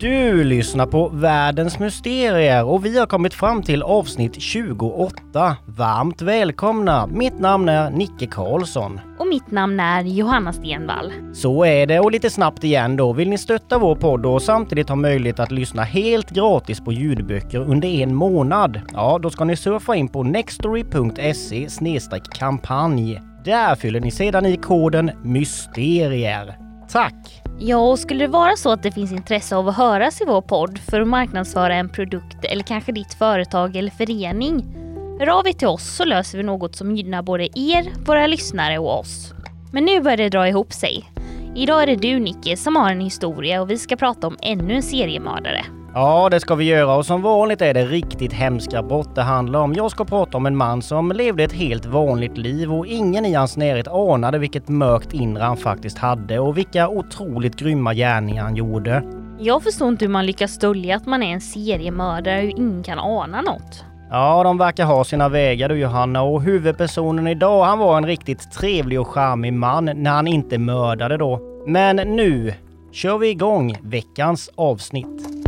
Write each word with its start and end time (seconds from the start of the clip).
Du 0.00 0.44
lyssnar 0.44 0.86
på 0.86 1.08
Världens 1.08 1.78
Mysterier 1.78 2.64
och 2.64 2.84
vi 2.84 2.98
har 2.98 3.06
kommit 3.06 3.34
fram 3.34 3.62
till 3.62 3.82
avsnitt 3.82 4.40
28. 4.40 5.56
Varmt 5.66 6.22
välkomna! 6.22 7.06
Mitt 7.06 7.38
namn 7.38 7.68
är 7.68 7.90
Nicke 7.90 8.26
Karlsson. 8.26 9.00
Och 9.18 9.26
mitt 9.26 9.50
namn 9.50 9.80
är 9.80 10.02
Johanna 10.02 10.52
Stenvall. 10.52 11.12
Så 11.32 11.64
är 11.64 11.86
det 11.86 12.00
och 12.00 12.12
lite 12.12 12.30
snabbt 12.30 12.64
igen 12.64 12.96
då. 12.96 13.12
Vill 13.12 13.28
ni 13.28 13.38
stötta 13.38 13.78
vår 13.78 13.96
podd 13.96 14.26
och 14.26 14.42
samtidigt 14.42 14.88
ha 14.88 14.96
möjlighet 14.96 15.40
att 15.40 15.50
lyssna 15.50 15.82
helt 15.82 16.30
gratis 16.30 16.80
på 16.80 16.92
ljudböcker 16.92 17.60
under 17.60 17.88
en 17.88 18.14
månad? 18.14 18.80
Ja, 18.92 19.18
då 19.22 19.30
ska 19.30 19.44
ni 19.44 19.56
surfa 19.56 19.96
in 19.96 20.08
på 20.08 20.22
nextory.se 20.22 21.68
kampanj. 22.32 23.22
Där 23.44 23.74
fyller 23.74 24.00
ni 24.00 24.10
sedan 24.10 24.46
i 24.46 24.56
koden 24.56 25.10
MYSTERIER. 25.24 26.56
Tack! 26.88 27.47
Ja, 27.60 27.76
och 27.76 27.98
skulle 27.98 28.24
det 28.24 28.32
vara 28.32 28.56
så 28.56 28.70
att 28.70 28.82
det 28.82 28.92
finns 28.92 29.12
intresse 29.12 29.56
av 29.56 29.68
att 29.68 29.76
höras 29.76 30.20
i 30.20 30.24
vår 30.24 30.40
podd 30.40 30.78
för 30.78 31.00
att 31.00 31.08
marknadsföra 31.08 31.74
en 31.74 31.88
produkt 31.88 32.44
eller 32.44 32.62
kanske 32.62 32.92
ditt 32.92 33.14
företag 33.14 33.76
eller 33.76 33.90
förening, 33.90 34.64
hör 35.20 35.38
av 35.38 35.48
er 35.48 35.52
till 35.52 35.68
oss 35.68 35.96
så 35.96 36.04
löser 36.04 36.38
vi 36.38 36.44
något 36.44 36.76
som 36.76 36.96
gynnar 36.96 37.22
både 37.22 37.58
er, 37.58 37.92
våra 38.06 38.26
lyssnare 38.26 38.78
och 38.78 39.00
oss. 39.00 39.32
Men 39.72 39.84
nu 39.84 40.00
börjar 40.00 40.16
det 40.16 40.28
dra 40.28 40.48
ihop 40.48 40.72
sig. 40.72 41.10
Idag 41.56 41.82
är 41.82 41.86
det 41.86 41.96
du 41.96 42.18
Nicke 42.18 42.56
som 42.56 42.76
har 42.76 42.90
en 42.90 43.00
historia 43.00 43.60
och 43.60 43.70
vi 43.70 43.78
ska 43.78 43.96
prata 43.96 44.26
om 44.26 44.36
ännu 44.42 44.74
en 44.74 44.82
seriemördare. 44.82 45.64
Ja, 45.94 46.28
det 46.30 46.40
ska 46.40 46.54
vi 46.54 46.64
göra 46.64 46.96
och 46.96 47.06
som 47.06 47.22
vanligt 47.22 47.62
är 47.62 47.74
det 47.74 47.84
riktigt 47.84 48.32
hemska 48.32 48.82
brott 48.82 49.14
det 49.14 49.22
handlar 49.22 49.60
om. 49.60 49.74
Jag 49.74 49.90
ska 49.90 50.04
prata 50.04 50.36
om 50.36 50.46
en 50.46 50.56
man 50.56 50.82
som 50.82 51.12
levde 51.12 51.44
ett 51.44 51.52
helt 51.52 51.86
vanligt 51.86 52.38
liv 52.38 52.72
och 52.72 52.86
ingen 52.86 53.24
i 53.24 53.34
hans 53.34 53.56
närhet 53.56 53.88
anade 53.88 54.38
vilket 54.38 54.68
mörkt 54.68 55.14
inre 55.14 55.42
han 55.42 55.56
faktiskt 55.56 55.98
hade 55.98 56.38
och 56.38 56.56
vilka 56.56 56.88
otroligt 56.88 57.56
grymma 57.56 57.94
gärningar 57.94 58.42
han 58.42 58.56
gjorde. 58.56 59.02
Jag 59.38 59.62
förstår 59.62 59.88
inte 59.88 60.04
hur 60.04 60.12
man 60.12 60.26
lyckas 60.26 60.58
dölja 60.58 60.96
att 60.96 61.06
man 61.06 61.22
är 61.22 61.32
en 61.32 61.40
seriemördare 61.40 62.38
och 62.38 62.58
ingen 62.58 62.82
kan 62.82 62.98
ana 62.98 63.42
något. 63.42 63.84
Ja, 64.10 64.42
de 64.42 64.58
verkar 64.58 64.84
ha 64.84 65.04
sina 65.04 65.28
vägar 65.28 65.68
du 65.68 65.78
Johanna 65.78 66.22
och 66.22 66.42
huvudpersonen 66.42 67.26
idag 67.26 67.64
han 67.64 67.78
var 67.78 67.96
en 67.96 68.06
riktigt 68.06 68.52
trevlig 68.52 69.00
och 69.00 69.08
charmig 69.08 69.52
man 69.52 69.84
när 69.84 70.10
han 70.10 70.26
inte 70.26 70.58
mördade 70.58 71.16
då. 71.16 71.40
Men 71.66 71.96
nu 71.96 72.54
kör 72.92 73.18
vi 73.18 73.28
igång 73.28 73.76
veckans 73.82 74.50
avsnitt. 74.54 75.47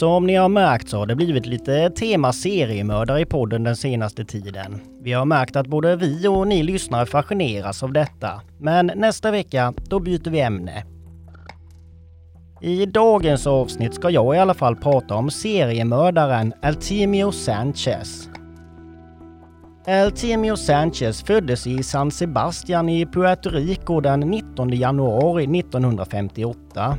Som 0.00 0.26
ni 0.26 0.34
har 0.34 0.48
märkt 0.48 0.88
så 0.88 0.98
har 0.98 1.06
det 1.06 1.16
blivit 1.16 1.46
lite 1.46 1.90
tema 1.90 2.32
seriemördare 2.32 3.20
i 3.20 3.24
podden 3.24 3.62
den 3.62 3.76
senaste 3.76 4.24
tiden. 4.24 4.80
Vi 5.02 5.12
har 5.12 5.24
märkt 5.24 5.56
att 5.56 5.66
både 5.66 5.96
vi 5.96 6.26
och 6.28 6.48
ni 6.48 6.62
lyssnare 6.62 7.06
fascineras 7.06 7.82
av 7.82 7.92
detta. 7.92 8.40
Men 8.58 8.90
nästa 8.96 9.30
vecka, 9.30 9.74
då 9.88 10.00
byter 10.00 10.30
vi 10.30 10.40
ämne. 10.40 10.84
I 12.60 12.86
dagens 12.86 13.46
avsnitt 13.46 13.94
ska 13.94 14.10
jag 14.10 14.36
i 14.36 14.38
alla 14.38 14.54
fall 14.54 14.76
prata 14.76 15.14
om 15.14 15.30
seriemördaren 15.30 16.52
Altimio 16.62 17.32
Sanchez. 17.32 18.28
Altimio 19.86 20.56
Sanchez 20.56 21.22
föddes 21.22 21.66
i 21.66 21.82
San 21.82 22.10
Sebastian 22.10 22.88
i 22.88 23.06
Puerto 23.06 23.50
Rico 23.50 24.00
den 24.00 24.20
19 24.20 24.70
januari 24.70 25.58
1958 25.58 26.98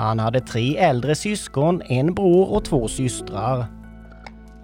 han 0.00 0.18
hade 0.18 0.40
tre 0.40 0.76
äldre 0.76 1.14
syskon, 1.14 1.82
en 1.82 2.14
bror 2.14 2.52
och 2.52 2.64
två 2.64 2.88
systrar. 2.88 3.66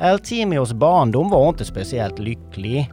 Altimios 0.00 0.72
barndom 0.72 1.30
var 1.30 1.48
inte 1.48 1.64
speciellt 1.64 2.18
lycklig. 2.18 2.90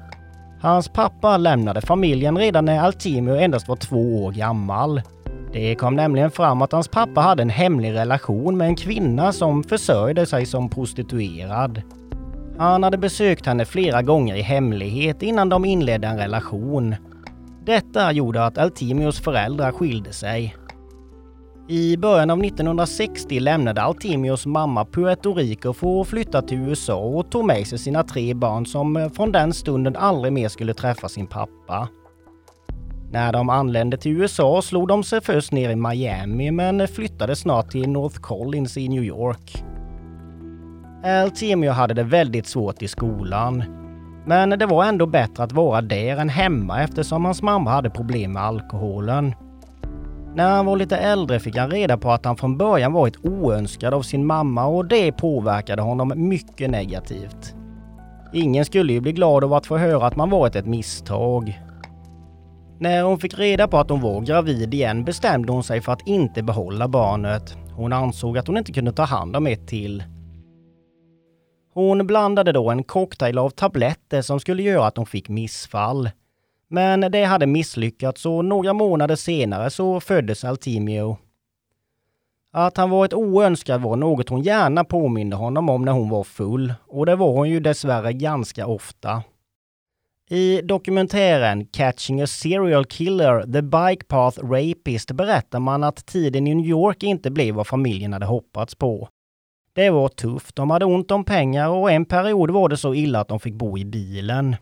Hans 0.62 0.90
pappa 0.90 1.38
lämnade 1.38 1.82
familjen 1.82 2.38
redan 2.38 2.66
när 2.66 2.80
Altimio 2.80 3.36
endast 3.36 3.68
var 3.68 3.76
två 3.76 4.24
år 4.24 4.32
gammal. 4.32 5.02
Det 5.53 5.76
kom 5.76 5.96
nämligen 5.96 6.32
fram 6.32 6.62
att 6.62 6.72
hans 6.72 6.88
pappa 6.88 7.22
hade 7.22 7.42
en 7.42 7.50
hemlig 7.50 7.94
relation 7.94 8.58
med 8.58 8.68
en 8.68 8.76
kvinna 8.76 9.32
som 9.32 9.64
försörjde 9.64 10.26
sig 10.26 10.46
som 10.46 10.70
prostituerad. 10.70 11.82
Han 12.58 12.84
hade 12.84 12.98
besökt 12.98 13.46
henne 13.46 13.66
flera 13.66 14.02
gånger 14.02 14.36
i 14.36 14.42
hemlighet 14.42 15.24
innan 15.24 15.50
de 15.50 15.66
inledde 15.66 16.08
en 16.08 16.18
relation. 16.18 16.96
Detta 17.66 18.12
gjorde 18.12 18.46
att 18.46 18.58
Altimios 18.58 19.20
föräldrar 19.20 19.72
skilde 19.72 20.14
sig. 20.14 20.56
I 21.68 21.97
början 21.97 22.29
av 22.29 22.44
1960 22.44 23.40
lämnade 23.40 23.81
Altimios 23.81 24.46
mamma 24.46 24.85
Puerto 24.85 25.34
Rico 25.34 25.74
för 25.74 26.01
att 26.01 26.07
flytta 26.07 26.41
till 26.41 26.57
USA 26.57 26.96
och 26.96 27.31
tog 27.31 27.46
med 27.46 27.68
sig 27.68 27.79
sina 27.79 28.03
tre 28.03 28.34
barn 28.34 28.66
som 28.66 28.97
eh, 28.97 29.09
från 29.09 29.31
den 29.31 29.53
stunden 29.53 29.96
aldrig 29.96 30.34
mer 30.34 30.47
skulle 30.47 30.73
träffa 30.73 31.09
sin 31.09 31.28
pappa. 31.28 31.88
När 33.12 33.34
de 33.34 33.50
anlände 33.50 33.97
till 33.97 34.12
USA 34.12 34.62
slog 34.62 34.88
de 34.88 35.03
sig 35.03 35.22
först 35.22 35.52
ner 35.52 35.69
i 35.69 35.75
Miami 35.75 36.52
men 36.52 36.88
flyttade 36.88 37.35
snart 37.35 37.72
till 37.72 37.90
North 37.90 38.19
Collins 38.19 38.78
i 38.78 38.88
New 38.88 39.03
York. 39.03 39.63
Altimio 41.03 41.72
hade 41.72 41.94
det 41.94 42.03
väldigt 42.03 42.47
svårt 42.47 42.81
i 42.81 42.88
skolan. 42.88 43.63
Men 44.25 44.50
det 44.50 44.66
var 44.66 44.85
ändå 44.85 45.06
bättre 45.06 45.44
att 45.44 45.52
vara 45.52 45.81
där 45.81 46.18
än 46.18 46.29
hemma 46.29 46.81
eftersom 46.84 47.25
hans 47.25 47.41
mamma 47.41 47.72
hade 47.72 47.90
problem 47.90 48.34
med 48.34 48.44
alkoholen. 48.44 49.35
När 50.36 50.50
han 50.50 50.66
var 50.66 50.78
lite 50.78 50.98
äldre 50.98 51.40
fick 51.40 51.58
han 51.58 51.72
reda 51.72 51.98
på 51.98 52.12
att 52.12 52.26
han 52.26 52.38
från 52.38 52.58
början 52.58 52.94
varit 52.94 53.26
oönskad 53.26 53.94
av 53.94 54.02
sin 54.02 54.26
mamma 54.26 54.66
och 54.66 54.86
det 54.86 55.12
påverkade 55.12 55.82
honom 55.82 56.14
mycket 56.16 56.70
negativt. 56.70 57.56
Ingen 58.34 58.66
skulle 58.66 58.94
ju 58.94 59.02
bli 59.02 59.12
glad 59.12 59.44
av 59.44 59.54
att 59.54 59.66
få 59.66 59.78
höra 59.78 60.08
att 60.08 60.16
man 60.16 60.30
varit 60.30 60.56
ett 60.56 60.66
misstag. 60.66 61.62
När 62.80 63.04
hon 63.04 63.20
fick 63.20 63.40
reda 63.40 63.68
på 63.68 63.78
att 63.78 63.90
hon 63.90 64.02
var 64.02 64.22
gravid 64.22 64.74
igen 64.74 65.04
bestämde 65.04 65.52
hon 65.52 65.64
sig 65.64 65.82
för 65.82 65.92
att 65.92 66.08
inte 66.08 66.44
behålla 66.44 66.88
barnet. 66.88 67.58
Hon 67.72 67.94
ansåg 67.94 68.38
att 68.38 68.48
hon 68.48 68.58
inte 68.58 68.74
kunde 68.74 68.92
ta 68.92 69.04
hand 69.04 69.36
om 69.36 69.48
ett 69.48 69.68
till. 69.68 70.04
Hon 71.74 72.08
blandade 72.08 72.52
då 72.52 72.70
en 72.70 72.84
cocktail 72.84 73.38
av 73.38 73.50
tabletter 73.50 74.22
som 74.22 74.40
skulle 74.40 74.64
göra 74.64 74.88
att 74.88 74.98
hon 74.98 75.06
fick 75.06 75.30
missfall. 75.30 76.10
Men 76.73 77.11
det 77.11 77.23
hade 77.23 77.45
misslyckats 77.45 78.25
och 78.25 78.45
några 78.45 78.73
månader 78.73 79.16
senare 79.16 79.69
så 79.69 80.00
föddes 80.00 80.44
Altimio. 80.44 81.17
Att 82.51 82.78
han 82.78 82.89
varit 82.89 83.13
oönskad 83.13 83.81
var 83.81 83.95
något 83.95 84.29
hon 84.29 84.41
gärna 84.41 84.84
påminde 84.84 85.35
honom 85.35 85.69
om 85.69 85.85
när 85.85 85.91
hon 85.91 86.09
var 86.09 86.23
full 86.23 86.73
och 86.88 87.06
det 87.06 87.16
var 87.16 87.31
hon 87.31 87.50
ju 87.50 87.59
dessvärre 87.59 88.13
ganska 88.13 88.67
ofta. 88.67 89.23
I 90.29 90.61
dokumentären 90.61 91.66
Catching 91.66 92.22
a 92.22 92.28
Serial 92.28 92.85
Killer, 92.85 93.41
The 93.53 93.61
Bike 93.61 94.05
Path 94.07 94.40
Rapist 94.45 95.11
berättar 95.11 95.59
man 95.59 95.84
att 95.84 96.05
tiden 96.05 96.47
i 96.47 96.55
New 96.55 96.66
York 96.66 97.03
inte 97.03 97.31
blev 97.31 97.55
vad 97.55 97.67
familjen 97.67 98.13
hade 98.13 98.25
hoppats 98.25 98.75
på. 98.75 99.09
Det 99.73 99.90
var 99.90 100.07
tufft, 100.07 100.55
de 100.55 100.69
hade 100.69 100.85
ont 100.85 101.11
om 101.11 101.23
pengar 101.23 101.69
och 101.69 101.91
en 101.91 102.05
period 102.05 102.51
var 102.51 102.69
det 102.69 102.78
så 102.78 102.94
illa 102.94 103.19
att 103.19 103.28
de 103.28 103.40
fick 103.40 103.53
bo 103.53 103.78
i 103.78 103.85
bilen. 103.85 104.55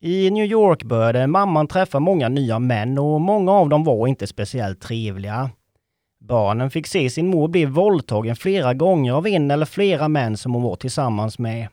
I 0.00 0.30
New 0.30 0.44
York 0.44 0.82
började 0.82 1.26
mamman 1.26 1.66
träffa 1.68 2.00
många 2.00 2.28
nya 2.28 2.58
män 2.58 2.98
och 2.98 3.20
många 3.20 3.52
av 3.52 3.68
dem 3.68 3.84
var 3.84 4.06
inte 4.06 4.26
speciellt 4.26 4.80
trevliga. 4.80 5.50
Barnen 6.20 6.70
fick 6.70 6.86
se 6.86 7.10
sin 7.10 7.26
mor 7.26 7.48
bli 7.48 7.64
våldtagen 7.64 8.36
flera 8.36 8.74
gånger 8.74 9.12
av 9.12 9.26
en 9.26 9.50
eller 9.50 9.66
flera 9.66 10.08
män 10.08 10.36
som 10.36 10.54
hon 10.54 10.62
var 10.62 10.76
tillsammans 10.76 11.38
med. 11.38 11.68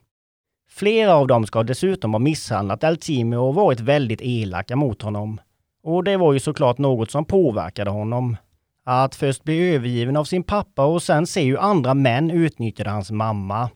Flera 0.69 1.15
av 1.15 1.27
dem 1.27 1.45
ska 1.45 1.63
dessutom 1.63 2.13
ha 2.13 2.19
misshandlat 2.19 2.83
Altimi 2.83 3.35
och 3.35 3.55
varit 3.55 3.79
väldigt 3.79 4.21
elaka 4.21 4.75
mot 4.75 5.01
honom. 5.01 5.41
Och 5.83 6.03
det 6.03 6.17
var 6.17 6.33
ju 6.33 6.39
såklart 6.39 6.77
något 6.77 7.11
som 7.11 7.25
påverkade 7.25 7.91
honom. 7.91 8.37
Att 8.85 9.15
först 9.15 9.43
bli 9.43 9.75
övergiven 9.75 10.17
av 10.17 10.23
sin 10.23 10.43
pappa 10.43 10.85
och 10.85 11.03
sen 11.03 11.27
se 11.27 11.43
hur 11.43 11.59
andra 11.59 11.93
män 11.93 12.31
utnyttjade 12.31 12.89
hans 12.89 13.11
mamma. 13.11 13.69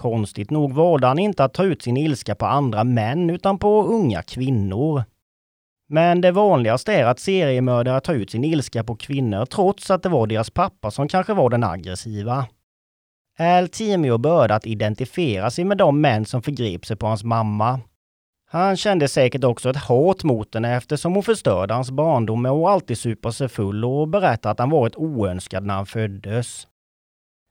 Konstigt 0.00 0.50
nog 0.50 0.72
valde 0.72 1.06
han 1.06 1.18
inte 1.18 1.44
att 1.44 1.54
ta 1.54 1.64
ut 1.64 1.82
sin 1.82 1.96
ilska 1.96 2.34
på 2.34 2.46
andra 2.46 2.84
män 2.84 3.30
utan 3.30 3.58
på 3.58 3.82
unga 3.82 4.22
kvinnor. 4.22 5.04
Men 5.88 6.20
det 6.20 6.32
vanligaste 6.32 6.92
är 6.92 7.04
att 7.04 7.18
seriemördare 7.18 8.00
tar 8.00 8.14
ut 8.14 8.30
sin 8.30 8.44
ilska 8.44 8.84
på 8.84 8.96
kvinnor 8.96 9.46
trots 9.46 9.90
att 9.90 10.02
det 10.02 10.08
var 10.08 10.26
deras 10.26 10.50
pappa 10.50 10.90
som 10.90 11.08
kanske 11.08 11.34
var 11.34 11.50
den 11.50 11.64
aggressiva. 11.64 12.46
Al 13.38 13.68
Timio 13.68 14.18
började 14.18 14.54
att 14.54 14.66
identifiera 14.66 15.50
sig 15.50 15.64
med 15.64 15.78
de 15.78 16.00
män 16.00 16.24
som 16.24 16.42
förgrep 16.42 16.86
sig 16.86 16.96
på 16.96 17.06
hans 17.06 17.24
mamma. 17.24 17.80
Han 18.50 18.76
kände 18.76 19.08
säkert 19.08 19.44
också 19.44 19.70
ett 19.70 19.76
hat 19.76 20.24
mot 20.24 20.54
henne 20.54 20.76
eftersom 20.76 21.14
hon 21.14 21.22
förstörde 21.22 21.74
hans 21.74 21.90
barndom 21.90 22.42
med 22.42 22.52
att 22.52 22.68
alltid 22.68 22.98
supa 22.98 23.32
sig 23.32 23.48
full 23.48 23.84
och 23.84 24.08
berätta 24.08 24.50
att 24.50 24.58
han 24.58 24.70
varit 24.70 24.96
oönskad 24.96 25.66
när 25.66 25.74
han 25.74 25.86
föddes. 25.86 26.66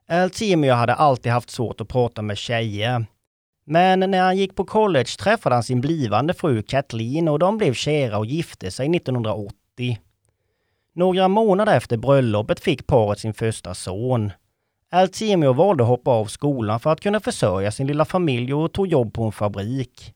Äh, 0.09 0.23
Altimio 0.23 0.73
hade 0.73 0.93
alltid 0.93 1.31
haft 1.31 1.49
svårt 1.49 1.81
att 1.81 1.87
prata 1.87 2.21
med 2.21 2.37
tjejer. 2.37 3.05
Men 3.65 3.99
när 3.99 4.21
han 4.21 4.37
gick 4.37 4.55
på 4.55 4.65
college 4.65 5.09
träffade 5.19 5.55
han 5.55 5.63
sin 5.63 5.81
blivande 5.81 6.33
fru 6.33 6.61
Kathleen 6.61 7.27
och 7.27 7.39
de 7.39 7.57
blev 7.57 7.73
kära 7.73 8.17
och 8.17 8.25
gifte 8.25 8.71
sig 8.71 8.95
1980. 8.95 9.99
Några 10.93 11.27
månader 11.27 11.77
efter 11.77 11.97
bröllopet 11.97 12.59
fick 12.59 12.87
paret 12.87 13.19
sin 13.19 13.33
första 13.33 13.73
son. 13.73 14.25
Äh, 14.25 14.99
Altimio 14.99 15.53
valde 15.53 15.83
att 15.83 15.89
hoppa 15.89 16.11
av 16.11 16.25
skolan 16.25 16.79
för 16.79 16.91
att 16.91 17.01
kunna 17.01 17.19
försörja 17.19 17.71
sin 17.71 17.87
lilla 17.87 18.05
familj 18.05 18.53
och 18.53 18.73
tog 18.73 18.87
jobb 18.87 19.13
på 19.13 19.23
en 19.23 19.31
fabrik. 19.31 20.13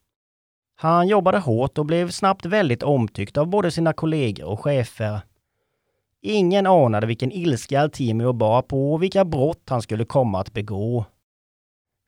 Han 0.76 1.08
jobbade 1.08 1.40
hårt 1.40 1.78
och 1.78 1.86
blev 1.86 2.10
snabbt 2.10 2.46
väldigt 2.46 2.84
omtyckt 2.84 3.38
av 3.38 3.48
både 3.48 3.72
sina 3.72 3.94
kollegor 3.94 4.46
och 4.48 4.60
chefer. 4.60 5.22
Ingen 6.26 6.68
anade 6.68 7.08
vilken 7.08 7.32
ilska 7.32 7.82
Altimio 7.82 8.34
bar 8.34 8.62
på 8.62 8.94
och 8.94 9.04
vilka 9.04 9.26
brott 9.26 9.64
han 9.70 9.82
skulle 9.82 10.06
komma 10.06 10.40
att 10.40 10.54
begå. 10.54 11.06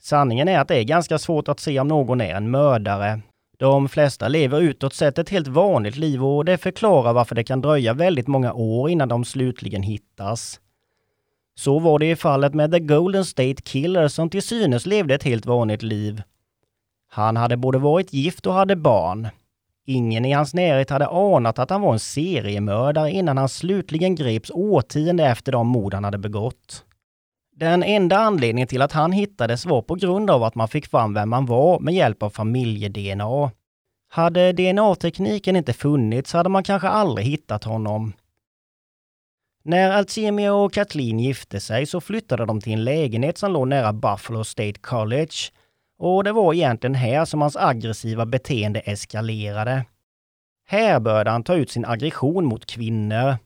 Sanningen 0.01 0.47
är 0.47 0.59
att 0.59 0.67
det 0.67 0.75
är 0.75 0.83
ganska 0.83 1.17
svårt 1.17 1.47
att 1.47 1.59
se 1.59 1.79
om 1.79 1.87
någon 1.87 2.21
är 2.21 2.35
en 2.35 2.51
mördare. 2.51 3.21
De 3.57 3.89
flesta 3.89 4.27
lever 4.27 4.61
utåt 4.61 4.93
sett 4.93 5.17
ett 5.17 5.29
helt 5.29 5.47
vanligt 5.47 5.95
liv 5.95 6.25
och 6.25 6.45
det 6.45 6.57
förklarar 6.57 7.13
varför 7.13 7.35
det 7.35 7.43
kan 7.43 7.61
dröja 7.61 7.93
väldigt 7.93 8.27
många 8.27 8.53
år 8.53 8.89
innan 8.89 9.09
de 9.09 9.25
slutligen 9.25 9.83
hittas. 9.83 10.59
Så 11.59 11.79
var 11.79 11.99
det 11.99 12.11
i 12.11 12.15
fallet 12.15 12.53
med 12.53 12.71
The 12.71 12.79
Golden 12.79 13.25
State 13.25 13.61
Killer 13.61 14.07
som 14.07 14.29
till 14.29 14.43
synes 14.43 14.85
levde 14.85 15.15
ett 15.15 15.23
helt 15.23 15.45
vanligt 15.45 15.83
liv. 15.83 16.21
Han 17.09 17.37
hade 17.37 17.57
både 17.57 17.77
varit 17.77 18.13
gift 18.13 18.45
och 18.45 18.53
hade 18.53 18.75
barn. 18.75 19.27
Ingen 19.85 20.25
i 20.25 20.31
hans 20.31 20.53
närhet 20.53 20.89
hade 20.89 21.07
anat 21.07 21.59
att 21.59 21.69
han 21.69 21.81
var 21.81 21.93
en 21.93 21.99
seriemördare 21.99 23.11
innan 23.11 23.37
han 23.37 23.49
slutligen 23.49 24.15
greps 24.15 24.51
årtionde 24.53 25.25
efter 25.25 25.51
de 25.51 25.67
mord 25.67 25.93
han 25.93 26.03
hade 26.03 26.17
begått. 26.17 26.85
Den 27.55 27.83
enda 27.83 28.17
anledningen 28.17 28.67
till 28.67 28.81
att 28.81 28.91
han 28.91 29.11
hittades 29.11 29.65
var 29.65 29.81
på 29.81 29.95
grund 29.95 30.29
av 30.29 30.43
att 30.43 30.55
man 30.55 30.67
fick 30.67 30.87
fram 30.87 31.13
vem 31.13 31.31
han 31.31 31.45
var 31.45 31.79
med 31.79 31.93
hjälp 31.93 32.23
av 32.23 32.29
familje-DNA. 32.29 33.51
Hade 34.09 34.51
DNA-tekniken 34.51 35.55
inte 35.55 35.73
funnits 35.73 36.33
hade 36.33 36.49
man 36.49 36.63
kanske 36.63 36.87
aldrig 36.87 37.27
hittat 37.27 37.63
honom. 37.63 38.13
När 39.63 39.91
Alzheimer 39.91 40.51
och 40.51 40.73
Kathleen 40.73 41.19
gifte 41.19 41.59
sig 41.59 41.85
så 41.85 42.01
flyttade 42.01 42.45
de 42.45 42.61
till 42.61 42.73
en 42.73 42.83
lägenhet 42.83 43.37
som 43.37 43.51
låg 43.51 43.67
nära 43.67 43.93
Buffalo 43.93 44.43
State 44.43 44.79
College. 44.81 45.35
Och 45.97 46.23
det 46.23 46.31
var 46.31 46.53
egentligen 46.53 46.95
här 46.95 47.25
som 47.25 47.41
hans 47.41 47.57
aggressiva 47.57 48.25
beteende 48.25 48.79
eskalerade. 48.79 49.85
Här 50.67 50.99
började 50.99 51.29
han 51.31 51.43
ta 51.43 51.55
ut 51.55 51.71
sin 51.71 51.85
aggression 51.85 52.45
mot 52.45 52.65
kvinnor. 52.65 53.37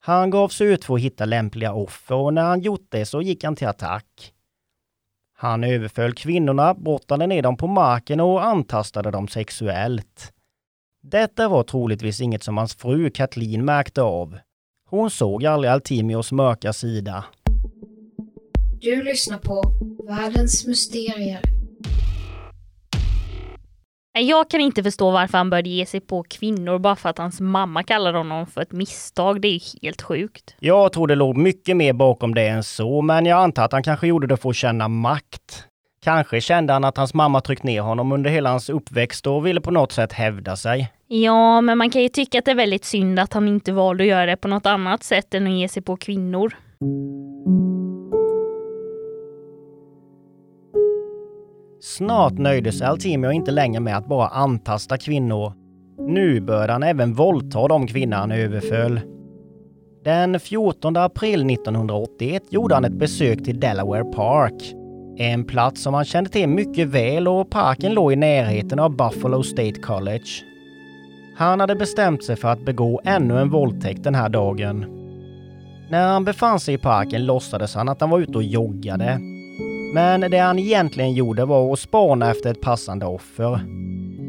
Han 0.00 0.30
gav 0.30 0.48
sig 0.48 0.66
ut 0.66 0.84
för 0.84 0.94
att 0.94 1.00
hitta 1.00 1.24
lämpliga 1.24 1.72
offer 1.72 2.14
och 2.14 2.34
när 2.34 2.42
han 2.42 2.60
gjort 2.60 2.86
det 2.88 3.06
så 3.06 3.22
gick 3.22 3.44
han 3.44 3.56
till 3.56 3.68
attack. 3.68 4.32
Han 5.36 5.64
överföll 5.64 6.14
kvinnorna, 6.14 6.74
brottade 6.74 7.26
ner 7.26 7.42
dem 7.42 7.56
på 7.56 7.66
marken 7.66 8.20
och 8.20 8.44
antastade 8.44 9.10
dem 9.10 9.28
sexuellt. 9.28 10.32
Detta 11.02 11.48
var 11.48 11.62
troligtvis 11.62 12.20
inget 12.20 12.42
som 12.42 12.56
hans 12.56 12.74
fru 12.74 13.10
Kathleen 13.10 13.64
märkte 13.64 14.02
av. 14.02 14.38
Hon 14.90 15.10
såg 15.10 15.46
aldrig 15.46 15.72
Altimios 15.72 16.32
mörka 16.32 16.72
sida. 16.72 17.24
Du 18.80 19.02
lyssnar 19.02 19.38
på 19.38 19.62
Världens 20.08 20.66
Mysterier. 20.66 21.57
Jag 24.20 24.50
kan 24.50 24.60
inte 24.60 24.82
förstå 24.82 25.10
varför 25.10 25.38
han 25.38 25.50
började 25.50 25.68
ge 25.68 25.86
sig 25.86 26.00
på 26.00 26.22
kvinnor 26.22 26.78
bara 26.78 26.96
för 26.96 27.08
att 27.08 27.18
hans 27.18 27.40
mamma 27.40 27.82
kallade 27.82 28.18
honom 28.18 28.46
för 28.46 28.60
ett 28.60 28.72
misstag. 28.72 29.40
Det 29.40 29.48
är 29.48 29.82
helt 29.82 30.02
sjukt. 30.02 30.54
Jag 30.58 30.92
tror 30.92 31.06
det 31.06 31.14
låg 31.14 31.36
mycket 31.36 31.76
mer 31.76 31.92
bakom 31.92 32.34
det 32.34 32.48
än 32.48 32.64
så, 32.64 33.02
men 33.02 33.26
jag 33.26 33.42
antar 33.42 33.64
att 33.64 33.72
han 33.72 33.82
kanske 33.82 34.06
gjorde 34.06 34.26
det 34.26 34.36
för 34.36 34.50
att 34.50 34.56
känna 34.56 34.88
makt. 34.88 35.64
Kanske 36.04 36.40
kände 36.40 36.72
han 36.72 36.84
att 36.84 36.96
hans 36.96 37.14
mamma 37.14 37.40
tryckt 37.40 37.62
ner 37.62 37.80
honom 37.80 38.12
under 38.12 38.30
hela 38.30 38.50
hans 38.50 38.70
uppväxt 38.70 39.26
och 39.26 39.46
ville 39.46 39.60
på 39.60 39.70
något 39.70 39.92
sätt 39.92 40.12
hävda 40.12 40.56
sig. 40.56 40.92
Ja, 41.06 41.60
men 41.60 41.78
man 41.78 41.90
kan 41.90 42.02
ju 42.02 42.08
tycka 42.08 42.38
att 42.38 42.44
det 42.44 42.50
är 42.50 42.54
väldigt 42.54 42.84
synd 42.84 43.18
att 43.18 43.32
han 43.32 43.48
inte 43.48 43.72
valde 43.72 44.04
att 44.04 44.08
göra 44.08 44.26
det 44.26 44.36
på 44.36 44.48
något 44.48 44.66
annat 44.66 45.02
sätt 45.02 45.34
än 45.34 45.46
att 45.46 45.52
ge 45.52 45.68
sig 45.68 45.82
på 45.82 45.96
kvinnor. 45.96 46.52
Snart 51.80 52.38
nöjde 52.38 52.72
sig 52.72 52.86
Altimio 52.86 53.30
inte 53.32 53.50
längre 53.50 53.80
med 53.80 53.96
att 53.96 54.08
bara 54.08 54.28
antasta 54.28 54.96
kvinnor. 54.96 55.52
Nu 55.98 56.40
började 56.40 56.72
han 56.72 56.82
även 56.82 57.14
våldta 57.14 57.68
de 57.68 57.86
kvinnor 57.86 58.16
han 58.16 58.32
överföll. 58.32 59.00
Den 60.04 60.40
14 60.40 60.96
april 60.96 61.50
1981 61.50 62.42
gjorde 62.50 62.74
han 62.74 62.84
ett 62.84 62.92
besök 62.92 63.44
till 63.44 63.60
Delaware 63.60 64.04
Park. 64.04 64.74
En 65.16 65.44
plats 65.44 65.82
som 65.82 65.94
han 65.94 66.04
kände 66.04 66.30
till 66.30 66.48
mycket 66.48 66.88
väl 66.88 67.28
och 67.28 67.50
parken 67.50 67.94
låg 67.94 68.12
i 68.12 68.16
närheten 68.16 68.78
av 68.78 68.96
Buffalo 68.96 69.42
State 69.42 69.80
College. 69.80 70.28
Han 71.36 71.60
hade 71.60 71.76
bestämt 71.76 72.24
sig 72.24 72.36
för 72.36 72.48
att 72.48 72.64
begå 72.64 73.00
ännu 73.04 73.38
en 73.38 73.50
våldtäkt 73.50 74.04
den 74.04 74.14
här 74.14 74.28
dagen. 74.28 74.86
När 75.90 76.08
han 76.08 76.24
befann 76.24 76.60
sig 76.60 76.74
i 76.74 76.78
parken 76.78 77.26
låtsades 77.26 77.74
han 77.74 77.88
att 77.88 78.00
han 78.00 78.10
var 78.10 78.18
ute 78.18 78.38
och 78.38 78.42
joggade 78.42 79.20
men 79.92 80.20
det 80.20 80.38
han 80.38 80.58
egentligen 80.58 81.12
gjorde 81.12 81.44
var 81.44 81.72
att 81.72 81.78
spana 81.78 82.30
efter 82.30 82.50
ett 82.50 82.60
passande 82.60 83.06
offer. 83.06 83.60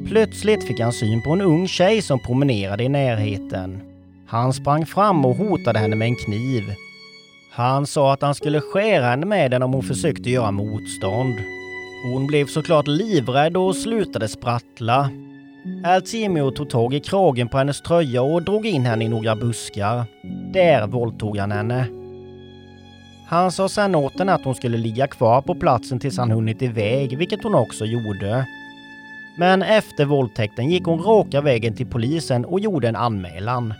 Plötsligt 0.08 0.64
fick 0.64 0.80
han 0.80 0.94
syn 0.94 1.22
på 1.22 1.32
en 1.32 1.42
ung 1.42 1.68
tjej 1.68 2.02
som 2.02 2.20
promenerade 2.20 2.84
i 2.84 2.90
närheten. 2.90 3.82
Han 4.28 4.54
sprang 4.54 4.86
fram 4.86 5.26
och 5.26 5.36
hotade 5.36 5.80
henne 5.80 5.96
med 5.96 6.08
en 6.08 6.16
kniv. 6.16 6.64
Han 7.52 7.86
sa 7.86 8.14
att 8.14 8.22
han 8.22 8.36
skulle 8.36 8.62
skära 8.62 9.06
henne 9.06 9.26
med 9.26 9.52
den 9.52 9.64
om 9.64 9.74
hon 9.74 9.84
försökte 9.84 10.30
göra 10.30 10.52
motstånd. 10.52 11.36
Hon 12.04 12.28
blev 12.28 12.46
såklart 12.46 12.88
livrädd 12.88 13.58
och 13.58 13.76
slutade 13.76 14.28
sprattla. 14.28 15.10
Altimio 15.86 16.52
tog 16.52 16.70
tag 16.70 16.94
i 16.94 17.00
kragen 17.00 17.48
på 17.48 17.58
hennes 17.58 17.82
tröja 17.82 18.22
och 18.22 18.44
drog 18.44 18.66
in 18.66 18.86
henne 18.86 19.06
i 19.06 19.08
några 19.08 19.36
buskar. 19.36 20.04
Där 20.54 20.88
våldtog 20.88 21.38
han 21.38 21.52
henne. 21.52 21.99
Han 23.30 23.52
sa 23.52 23.70
sen 23.70 23.96
åt 23.96 24.20
henne 24.20 24.34
att 24.34 24.46
hon 24.46 24.56
skulle 24.56 24.78
ligga 24.78 25.08
kvar 25.08 25.42
på 25.42 25.56
platsen 25.56 26.00
tills 26.00 26.18
han 26.18 26.31
hunnit 26.31 26.62
iväg, 26.62 27.18
vilket 27.18 27.44
hon 27.44 27.56
också 27.56 27.86
gjorde. 27.86 28.46
Men 29.38 29.62
efter 29.62 30.06
våldtäkten 30.06 30.70
gick 30.70 30.86
hon 30.86 31.04
raka 31.04 31.42
vägen 31.42 31.76
till 31.76 31.88
polisen 31.88 32.46
och 32.46 32.60
gjorde 32.60 32.88
en 32.88 32.96
anmälan. 32.96 33.74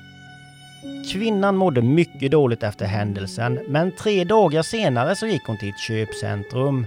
Kvinnan 1.12 1.56
mådde 1.56 1.82
mycket 1.82 2.32
dåligt 2.32 2.64
efter 2.64 2.86
händelsen, 2.86 3.60
men 3.68 3.92
tre 3.92 4.24
dagar 4.24 4.62
senare 4.62 5.16
så 5.16 5.28
gick 5.28 5.48
hon 5.48 5.58
till 5.58 5.70
ett 5.70 5.80
köpcentrum. 5.80 6.86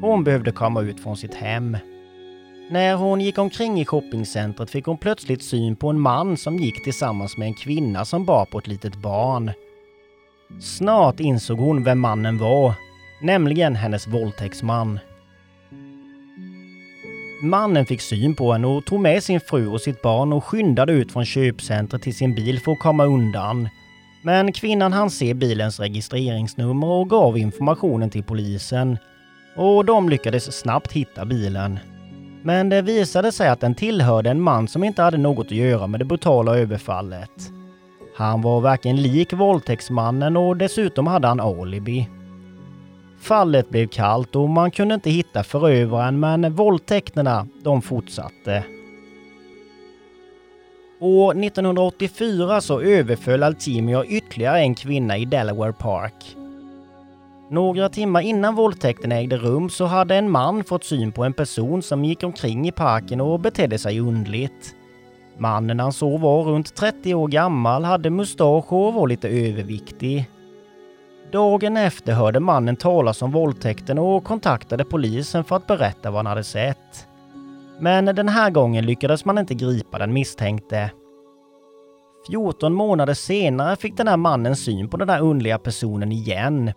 Hon 0.00 0.24
behövde 0.24 0.52
komma 0.52 0.80
ut 0.80 1.00
från 1.00 1.16
sitt 1.16 1.34
hem. 1.34 1.76
När 2.70 2.94
hon 2.94 3.20
gick 3.20 3.38
omkring 3.38 3.80
i 3.80 3.84
shoppingcentret 3.84 4.70
fick 4.70 4.86
hon 4.86 4.98
plötsligt 4.98 5.42
syn 5.42 5.76
på 5.76 5.88
en 5.88 6.00
man 6.00 6.36
som 6.36 6.56
gick 6.56 6.84
tillsammans 6.84 7.36
med 7.36 7.48
en 7.48 7.54
kvinna 7.54 8.04
som 8.04 8.24
bar 8.24 8.44
på 8.44 8.58
ett 8.58 8.66
litet 8.66 8.96
barn. 8.96 9.50
Snart 10.60 11.20
insåg 11.20 11.58
hon 11.58 11.84
vem 11.84 12.00
mannen 12.00 12.38
var, 12.38 12.74
nämligen 13.20 13.76
hennes 13.76 14.06
våldtäktsman. 14.06 14.98
Mannen 17.42 17.86
fick 17.86 18.00
syn 18.00 18.34
på 18.34 18.52
henne 18.52 18.66
och 18.66 18.84
tog 18.84 19.00
med 19.00 19.22
sin 19.22 19.40
fru 19.40 19.66
och 19.66 19.80
sitt 19.80 20.02
barn 20.02 20.32
och 20.32 20.44
skyndade 20.44 20.92
ut 20.92 21.12
från 21.12 21.24
köpcentret 21.24 22.02
till 22.02 22.14
sin 22.14 22.34
bil 22.34 22.60
för 22.60 22.72
att 22.72 22.78
komma 22.78 23.04
undan. 23.04 23.68
Men 24.22 24.52
kvinnan 24.52 24.92
hann 24.92 25.10
se 25.10 25.34
bilens 25.34 25.80
registreringsnummer 25.80 26.86
och 26.86 27.10
gav 27.10 27.38
informationen 27.38 28.10
till 28.10 28.22
polisen. 28.22 28.98
Och 29.56 29.84
de 29.84 30.08
lyckades 30.08 30.58
snabbt 30.58 30.92
hitta 30.92 31.24
bilen. 31.24 31.78
Men 32.42 32.68
det 32.68 32.82
visade 32.82 33.32
sig 33.32 33.48
att 33.48 33.60
den 33.60 33.74
tillhörde 33.74 34.30
en 34.30 34.40
man 34.40 34.68
som 34.68 34.84
inte 34.84 35.02
hade 35.02 35.18
något 35.18 35.46
att 35.46 35.52
göra 35.52 35.86
med 35.86 36.00
det 36.00 36.04
brutala 36.04 36.58
överfallet. 36.58 37.57
Han 38.18 38.42
var 38.42 38.60
varken 38.60 38.96
lik 38.96 39.32
våldtäktsmannen 39.32 40.36
och 40.36 40.56
dessutom 40.56 41.06
hade 41.06 41.28
han 41.28 41.40
alibi. 41.40 42.08
Fallet 43.20 43.70
blev 43.70 43.88
kallt 43.88 44.36
och 44.36 44.48
man 44.48 44.70
kunde 44.70 44.94
inte 44.94 45.10
hitta 45.10 45.44
förövaren 45.44 46.20
men 46.20 46.52
våldtäkterna, 46.54 47.46
de 47.62 47.82
fortsatte. 47.82 48.64
År 51.00 51.44
1984 51.44 52.60
så 52.60 52.80
överföll 52.80 53.42
Altimio 53.42 54.04
ytterligare 54.04 54.60
en 54.60 54.74
kvinna 54.74 55.18
i 55.18 55.24
Delaware 55.24 55.72
Park. 55.72 56.36
Några 57.50 57.88
timmar 57.88 58.20
innan 58.20 58.54
våldtäkten 58.54 59.12
ägde 59.12 59.36
rum 59.36 59.70
så 59.70 59.84
hade 59.84 60.16
en 60.16 60.30
man 60.30 60.64
fått 60.64 60.84
syn 60.84 61.12
på 61.12 61.24
en 61.24 61.32
person 61.32 61.82
som 61.82 62.04
gick 62.04 62.22
omkring 62.22 62.68
i 62.68 62.72
parken 62.72 63.20
och 63.20 63.40
betedde 63.40 63.78
sig 63.78 64.00
undligt. 64.00 64.74
Mannen 65.38 65.80
han 65.80 65.92
såg 65.92 66.20
var 66.20 66.42
runt 66.42 66.74
30 66.74 67.14
år 67.14 67.28
gammal, 67.28 67.84
hade 67.84 68.10
mustasch 68.10 68.72
och 68.72 68.94
var 68.94 69.08
lite 69.08 69.28
överviktig. 69.28 70.30
Dagen 71.32 71.76
efter 71.76 72.12
hörde 72.12 72.40
mannen 72.40 72.76
talas 72.76 73.22
om 73.22 73.30
våldtäkten 73.30 73.98
och 73.98 74.24
kontaktade 74.24 74.84
polisen 74.84 75.44
för 75.44 75.56
att 75.56 75.66
berätta 75.66 76.10
vad 76.10 76.18
han 76.18 76.26
hade 76.26 76.44
sett. 76.44 77.08
Men 77.80 78.04
den 78.04 78.28
här 78.28 78.50
gången 78.50 78.86
lyckades 78.86 79.24
man 79.24 79.38
inte 79.38 79.54
gripa 79.54 79.98
den 79.98 80.12
misstänkte. 80.12 80.90
14 82.30 82.74
månader 82.74 83.14
senare 83.14 83.76
fick 83.76 83.96
den 83.96 84.08
här 84.08 84.16
mannen 84.16 84.56
syn 84.56 84.88
på 84.88 84.96
den 84.96 85.08
där 85.08 85.20
underliga 85.20 85.58
personen 85.58 86.12
igen. 86.12 86.72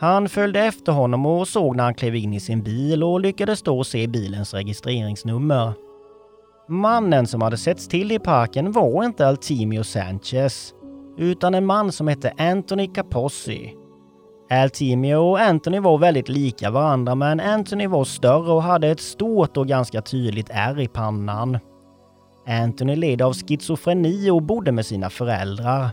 Han 0.00 0.28
följde 0.28 0.60
efter 0.60 0.92
honom 0.92 1.26
och 1.26 1.48
såg 1.48 1.76
när 1.76 1.84
han 1.84 1.94
klev 1.94 2.14
in 2.14 2.34
i 2.34 2.40
sin 2.40 2.62
bil 2.62 3.04
och 3.04 3.20
lyckades 3.20 3.62
då 3.62 3.84
se 3.84 4.06
bilens 4.06 4.54
registreringsnummer. 4.54 5.87
Mannen 6.70 7.26
som 7.26 7.42
hade 7.42 7.56
setts 7.56 7.88
till 7.88 8.12
i 8.12 8.18
parken 8.18 8.72
var 8.72 9.04
inte 9.04 9.26
Altimio 9.26 9.82
Sanchez, 9.82 10.74
utan 11.18 11.54
en 11.54 11.66
man 11.66 11.92
som 11.92 12.08
hette 12.08 12.32
Anthony 12.38 12.86
Capossi. 12.86 13.74
Altimio 14.50 15.14
och 15.14 15.40
Anthony 15.40 15.80
var 15.80 15.98
väldigt 15.98 16.28
lika 16.28 16.70
varandra 16.70 17.14
men 17.14 17.40
Anthony 17.40 17.86
var 17.86 18.04
större 18.04 18.52
och 18.52 18.62
hade 18.62 18.88
ett 18.88 19.00
stort 19.00 19.56
och 19.56 19.68
ganska 19.68 20.02
tydligt 20.02 20.50
ärr 20.50 20.80
i 20.80 20.88
pannan. 20.88 21.58
Anthony 22.46 22.96
led 22.96 23.22
av 23.22 23.34
schizofreni 23.34 24.30
och 24.30 24.42
bodde 24.42 24.72
med 24.72 24.86
sina 24.86 25.10
föräldrar. 25.10 25.90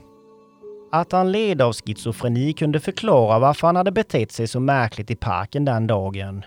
Att 0.91 1.11
han 1.11 1.31
led 1.31 1.61
av 1.61 1.73
schizofreni 1.73 2.53
kunde 2.53 2.79
förklara 2.79 3.39
varför 3.39 3.67
han 3.67 3.75
hade 3.75 3.91
betett 3.91 4.31
sig 4.31 4.47
så 4.47 4.59
märkligt 4.59 5.11
i 5.11 5.15
parken 5.15 5.65
den 5.65 5.87
dagen. 5.87 6.43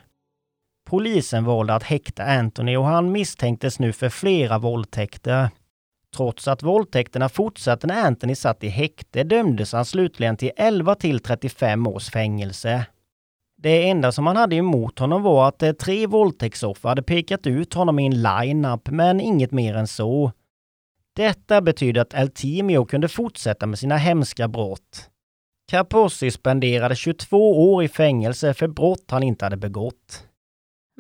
Polisen 0.89 1.45
valde 1.45 1.75
att 1.75 1.83
häkta 1.83 2.25
Anthony 2.25 2.77
och 2.77 2.85
han 2.85 3.13
misstänktes 3.13 3.79
nu 3.79 3.93
för 3.93 4.09
flera 4.09 4.59
våldtäkter. 4.59 5.49
Trots 6.17 6.49
att 6.49 6.63
våldtäkterna 6.63 7.29
fortsatte 7.29 7.87
när 7.87 8.07
Anthony 8.07 8.35
satt 8.35 8.65
i 8.65 8.69
häkte 8.69 9.25
dömdes 9.25 9.73
han 9.73 9.85
slutligen 9.85 10.37
till 10.37 10.51
11 10.57 10.95
till 10.95 11.21
35 11.21 11.87
års 11.87 12.11
fängelse. 12.11 12.87
Det 13.63 13.89
enda 13.89 14.13
som 14.13 14.27
han 14.27 14.37
hade 14.37 14.57
emot 14.57 14.99
honom 14.99 15.23
var 15.23 15.49
att 15.49 15.63
eh, 15.63 15.73
tre 15.73 16.07
våldtäktsoffer 16.07 16.89
hade 16.89 17.03
pekat 17.03 17.47
ut 17.47 17.75
honom 17.75 17.99
i 17.99 18.07
en 18.07 18.23
line-up, 18.23 18.89
men 18.91 19.21
inget 19.21 19.53
mer 19.53 19.75
än 19.75 19.87
så. 19.87 20.33
Detta 21.17 21.61
betyder 21.61 22.01
att 22.01 22.15
Altimio 22.15 22.85
kunde 22.85 23.09
fortsätta 23.09 23.67
med 23.67 23.79
sina 23.79 23.97
hemska 23.97 24.49
brott. 24.49 25.11
Kapossi 25.71 26.31
spenderade 26.31 26.97
22 26.97 27.73
år 27.73 27.85
i 27.85 27.89
fängelse 27.89 28.55
för 28.55 28.69
brott 28.69 29.05
han 29.11 29.23
inte 29.23 29.45
hade 29.45 29.57
begått. 29.57 30.28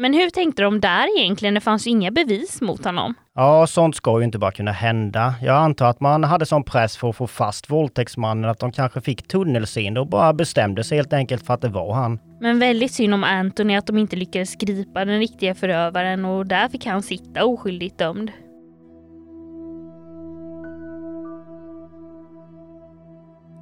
Men 0.00 0.14
hur 0.14 0.30
tänkte 0.30 0.62
de 0.62 0.80
där 0.80 1.18
egentligen? 1.18 1.54
Det 1.54 1.60
fanns 1.60 1.86
ju 1.86 1.90
inga 1.90 2.10
bevis 2.10 2.60
mot 2.60 2.84
honom. 2.84 3.14
Ja, 3.34 3.66
sånt 3.66 3.96
ska 3.96 4.18
ju 4.18 4.24
inte 4.24 4.38
bara 4.38 4.50
kunna 4.50 4.72
hända. 4.72 5.34
Jag 5.42 5.56
antar 5.56 5.86
att 5.90 6.00
man 6.00 6.24
hade 6.24 6.46
sån 6.46 6.64
press 6.64 6.96
för 6.96 7.10
att 7.10 7.16
få 7.16 7.26
fast 7.26 7.70
våldtäktsmannen 7.70 8.50
att 8.50 8.58
de 8.58 8.72
kanske 8.72 9.00
fick 9.00 9.28
tunnelseende 9.28 10.00
och 10.00 10.08
bara 10.08 10.32
bestämde 10.32 10.84
sig 10.84 10.98
helt 10.98 11.12
enkelt 11.12 11.46
för 11.46 11.54
att 11.54 11.60
det 11.60 11.68
var 11.68 11.94
han. 11.94 12.18
Men 12.40 12.58
väldigt 12.58 12.92
synd 12.92 13.14
om 13.14 13.24
Anthony 13.24 13.76
att 13.76 13.86
de 13.86 13.98
inte 13.98 14.16
lyckades 14.16 14.54
gripa 14.56 15.04
den 15.04 15.18
riktiga 15.18 15.54
förövaren 15.54 16.24
och 16.24 16.46
där 16.46 16.68
fick 16.68 16.86
han 16.86 17.02
sitta 17.02 17.44
oskyldigt 17.44 17.98
dömd. 17.98 18.30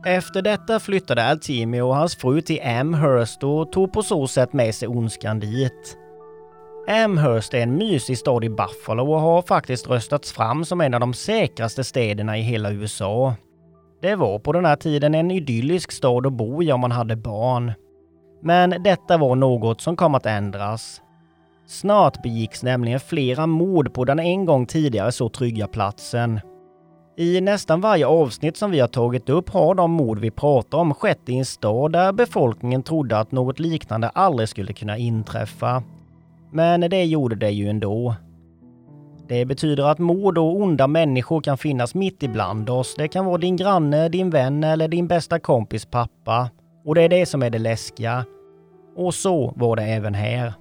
Efter 0.06 0.42
detta 0.42 0.80
flyttade 0.80 1.24
Altimi 1.24 1.80
och 1.80 1.96
hans 1.96 2.16
fru 2.16 2.40
till 2.40 2.62
Amherst 2.62 3.42
och 3.42 3.72
tog 3.72 3.92
på 3.92 4.02
så 4.02 4.26
sätt 4.26 4.52
med 4.52 4.74
sig 4.74 4.88
ondskan 4.88 5.40
dit. 5.40 5.98
Amherst 6.88 7.54
är 7.54 7.58
en 7.58 7.76
mysig 7.76 8.18
stad 8.18 8.44
i 8.44 8.48
Buffalo 8.48 9.12
och 9.12 9.20
har 9.20 9.42
faktiskt 9.42 9.88
röstats 9.90 10.32
fram 10.32 10.64
som 10.64 10.80
en 10.80 10.94
av 10.94 11.00
de 11.00 11.14
säkraste 11.14 11.84
städerna 11.84 12.38
i 12.38 12.40
hela 12.40 12.72
USA. 12.72 13.34
Det 14.02 14.14
var 14.14 14.38
på 14.38 14.52
den 14.52 14.64
här 14.64 14.76
tiden 14.76 15.14
en 15.14 15.30
idyllisk 15.30 15.92
stad 15.92 16.26
att 16.26 16.32
bo 16.32 16.62
i 16.62 16.72
om 16.72 16.80
man 16.80 16.92
hade 16.92 17.16
barn. 17.16 17.72
Men 18.42 18.82
detta 18.82 19.16
var 19.16 19.34
något 19.34 19.80
som 19.80 19.96
kom 19.96 20.14
att 20.14 20.26
ändras. 20.26 21.02
Snart 21.66 22.22
begicks 22.22 22.62
nämligen 22.62 23.00
flera 23.00 23.46
mord 23.46 23.94
på 23.94 24.04
den 24.04 24.20
en 24.20 24.44
gång 24.44 24.66
tidigare 24.66 25.12
så 25.12 25.28
trygga 25.28 25.66
platsen. 25.66 26.40
I 27.18 27.40
nästan 27.40 27.80
varje 27.80 28.06
avsnitt 28.06 28.56
som 28.56 28.70
vi 28.70 28.80
har 28.80 28.88
tagit 28.88 29.28
upp 29.28 29.50
har 29.50 29.74
de 29.74 29.90
mord 29.90 30.18
vi 30.18 30.30
pratar 30.30 30.78
om 30.78 30.94
skett 30.94 31.28
i 31.28 31.38
en 31.38 31.44
stad 31.44 31.92
där 31.92 32.12
befolkningen 32.12 32.82
trodde 32.82 33.18
att 33.18 33.32
något 33.32 33.58
liknande 33.58 34.08
aldrig 34.08 34.48
skulle 34.48 34.72
kunna 34.72 34.96
inträffa. 34.96 35.82
Men 36.56 36.80
det 36.80 37.04
gjorde 37.04 37.36
det 37.36 37.50
ju 37.50 37.68
ändå. 37.68 38.14
Det 39.28 39.44
betyder 39.44 39.84
att 39.84 39.98
mord 39.98 40.38
och 40.38 40.56
onda 40.56 40.86
människor 40.86 41.40
kan 41.40 41.58
finnas 41.58 41.94
mitt 41.94 42.22
ibland 42.22 42.70
oss. 42.70 42.94
Det 42.94 43.08
kan 43.08 43.24
vara 43.24 43.38
din 43.38 43.56
granne, 43.56 44.08
din 44.08 44.30
vän 44.30 44.64
eller 44.64 44.88
din 44.88 45.06
bästa 45.06 45.38
kompis 45.38 45.86
pappa. 45.86 46.50
Och 46.84 46.94
det 46.94 47.02
är 47.02 47.08
det 47.08 47.26
som 47.26 47.42
är 47.42 47.50
det 47.50 47.58
läskiga. 47.58 48.24
Och 48.96 49.14
så 49.14 49.52
var 49.56 49.76
det 49.76 49.82
även 49.82 50.14
här. 50.14 50.52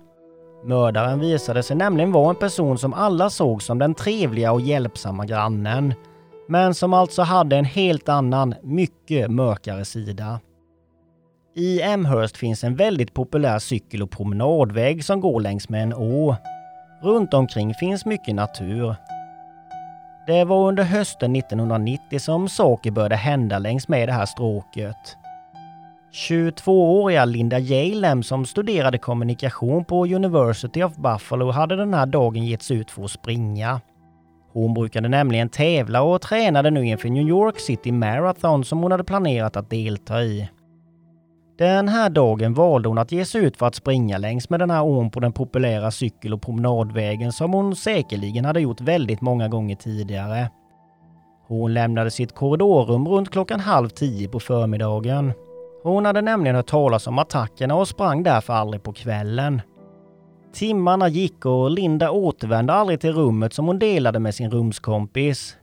Mördaren 0.66 1.20
visade 1.20 1.64
sig 1.64 1.76
nämligen 1.76 2.12
vara 2.12 2.30
en 2.30 2.36
person 2.36 2.78
som 2.78 2.94
alla 2.94 3.30
såg 3.30 3.64
som 3.64 3.80
den 3.80 3.94
trevliga 3.94 4.52
och 4.52 4.62
hjälpsamma 4.62 5.26
grannen. 5.26 5.94
Men 6.48 6.74
som 6.74 6.94
alltså 6.94 7.22
hade 7.22 7.58
en 7.58 7.66
helt 7.66 8.10
annan, 8.10 8.56
mycket 8.64 9.32
mörkare 9.32 9.86
sida. 9.86 10.40
I 11.58 11.82
Amherst 11.84 12.38
finns 12.38 12.64
en 12.64 12.76
väldigt 12.76 13.14
populär 13.14 13.60
cykel 13.60 14.04
och 14.04 14.12
promenadväg 14.12 15.06
som 15.06 15.22
går 15.22 15.42
längs 15.42 15.70
med 15.70 15.84
en 15.84 15.94
å. 15.94 16.36
Runt 17.02 17.34
omkring 17.34 17.74
finns 17.74 18.06
mycket 18.06 18.36
natur. 18.36 18.96
Det 20.28 20.44
var 20.44 20.68
under 20.68 20.84
hösten 20.84 21.36
1990 21.36 22.20
som 22.20 22.50
saker 22.50 22.92
började 22.92 23.16
hända 23.16 23.60
längs 23.60 23.88
med 23.88 24.10
det 24.10 24.14
här 24.14 24.26
stråket. 24.26 25.18
22-åriga 26.14 27.26
Linda 27.26 27.60
Jalem 27.60 28.24
som 28.24 28.46
studerade 28.46 28.98
kommunikation 28.98 29.86
på 29.86 30.06
University 30.06 30.84
of 30.84 30.96
Buffalo 30.96 31.52
hade 31.52 31.76
den 31.76 31.94
här 31.94 32.06
dagen 32.06 32.46
gett 32.46 32.64
sig 32.64 32.78
ut 32.78 32.92
för 32.92 33.04
att 33.04 33.12
springa. 33.12 33.82
Hon 34.54 34.74
brukade 34.74 35.10
nämligen 35.10 35.50
tävla 35.50 36.02
och 36.02 36.22
tränade 36.22 36.72
nu 36.72 36.86
inför 36.86 37.10
New 37.10 37.28
York 37.28 37.60
City 37.60 37.92
Marathon 37.92 38.64
som 38.64 38.80
hon 38.80 38.92
hade 38.92 39.04
planerat 39.04 39.58
att 39.58 39.70
delta 39.70 40.24
i. 40.24 40.50
Den 41.58 41.88
här 41.88 42.10
dagen 42.10 42.54
valde 42.54 42.90
hon 42.90 42.98
att 42.98 43.12
ge 43.12 43.26
sig 43.26 43.44
ut 43.44 43.58
för 43.58 43.66
att 43.66 43.76
springa 43.76 44.18
längs 44.18 44.50
med 44.50 44.60
den 44.60 44.70
här 44.70 44.84
ån 44.84 45.12
på 45.12 45.20
den 45.20 45.34
populära 45.34 45.92
cykel 45.92 46.34
och 46.34 46.42
promenadvägen 46.42 47.32
som 47.32 47.54
hon 47.54 47.76
säkerligen 47.76 48.46
hade 48.46 48.62
gjort 48.62 48.82
väldigt 48.82 49.22
många 49.22 49.48
gånger 49.48 49.76
tidigare. 49.76 50.50
Hon 51.48 51.74
lämnade 51.74 52.12
sitt 52.12 52.36
korridorrum 52.36 53.08
runt 53.08 53.32
klockan 53.32 53.60
halv 53.60 53.90
tio 53.90 54.28
på 54.28 54.40
förmiddagen. 54.40 55.34
Hon 55.84 56.06
hade 56.06 56.22
nämligen 56.22 56.56
hört 56.56 56.68
talas 56.68 57.08
om 57.08 57.20
attackerna 57.20 57.76
och 57.76 57.88
sprang 57.88 58.24
därför 58.24 58.54
aldrig 58.54 58.84
på 58.84 58.94
kvällen. 58.94 59.62
Timmarna 60.54 61.08
gick 61.08 61.46
och 61.46 61.72
Linda 61.72 62.12
återvände 62.12 62.74
aldrig 62.74 63.00
till 63.00 63.14
rummet 63.14 63.54
som 63.54 63.68
hon 63.68 63.80
delade 63.80 64.20
med 64.20 64.36
sin 64.36 64.52
rumskompis. 64.52 65.58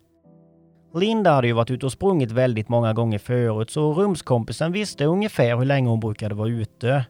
Linda 0.95 1.31
hade 1.31 1.47
ju 1.47 1.53
varit 1.53 1.71
ute 1.71 1.87
och 1.87 1.93
sprungit 1.93 2.31
väldigt 2.31 2.69
många 2.69 2.93
gånger 2.93 3.19
förut 3.19 3.71
så 3.71 3.93
rumskompisen 3.93 4.73
visste 4.73 5.05
ungefär 5.05 5.57
hur 5.57 5.65
länge 5.65 5.89
hon 5.89 6.01
brukade 6.01 6.35
vara 6.35 6.49
ute. 6.49 7.05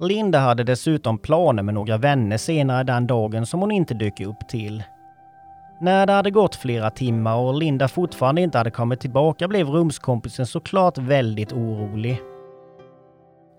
Linda 0.00 0.38
hade 0.38 0.64
dessutom 0.64 1.18
planer 1.18 1.62
med 1.62 1.74
några 1.74 1.96
vänner 1.96 2.36
senare 2.36 2.84
den 2.84 3.06
dagen 3.06 3.46
som 3.46 3.60
hon 3.60 3.70
inte 3.70 3.94
dök 3.94 4.20
upp 4.20 4.48
till. 4.48 4.82
När 5.80 6.06
det 6.06 6.12
hade 6.12 6.30
gått 6.30 6.56
flera 6.56 6.90
timmar 6.90 7.36
och 7.36 7.54
Linda 7.54 7.88
fortfarande 7.88 8.40
inte 8.40 8.58
hade 8.58 8.70
kommit 8.70 9.00
tillbaka 9.00 9.48
blev 9.48 9.68
rumskompisen 9.68 10.46
såklart 10.46 10.98
väldigt 10.98 11.52
orolig. 11.52 12.20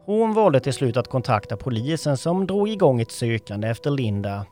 Hon 0.05 0.33
valde 0.33 0.59
till 0.59 0.73
slut 0.73 0.97
att 0.97 1.07
kontakta 1.09 1.57
polisen 1.57 2.17
som 2.17 2.47
drog 2.47 2.69
igång 2.69 3.01
ett 3.01 3.11
sökande 3.11 3.67
efter 3.67 3.91
Linda 3.91 4.45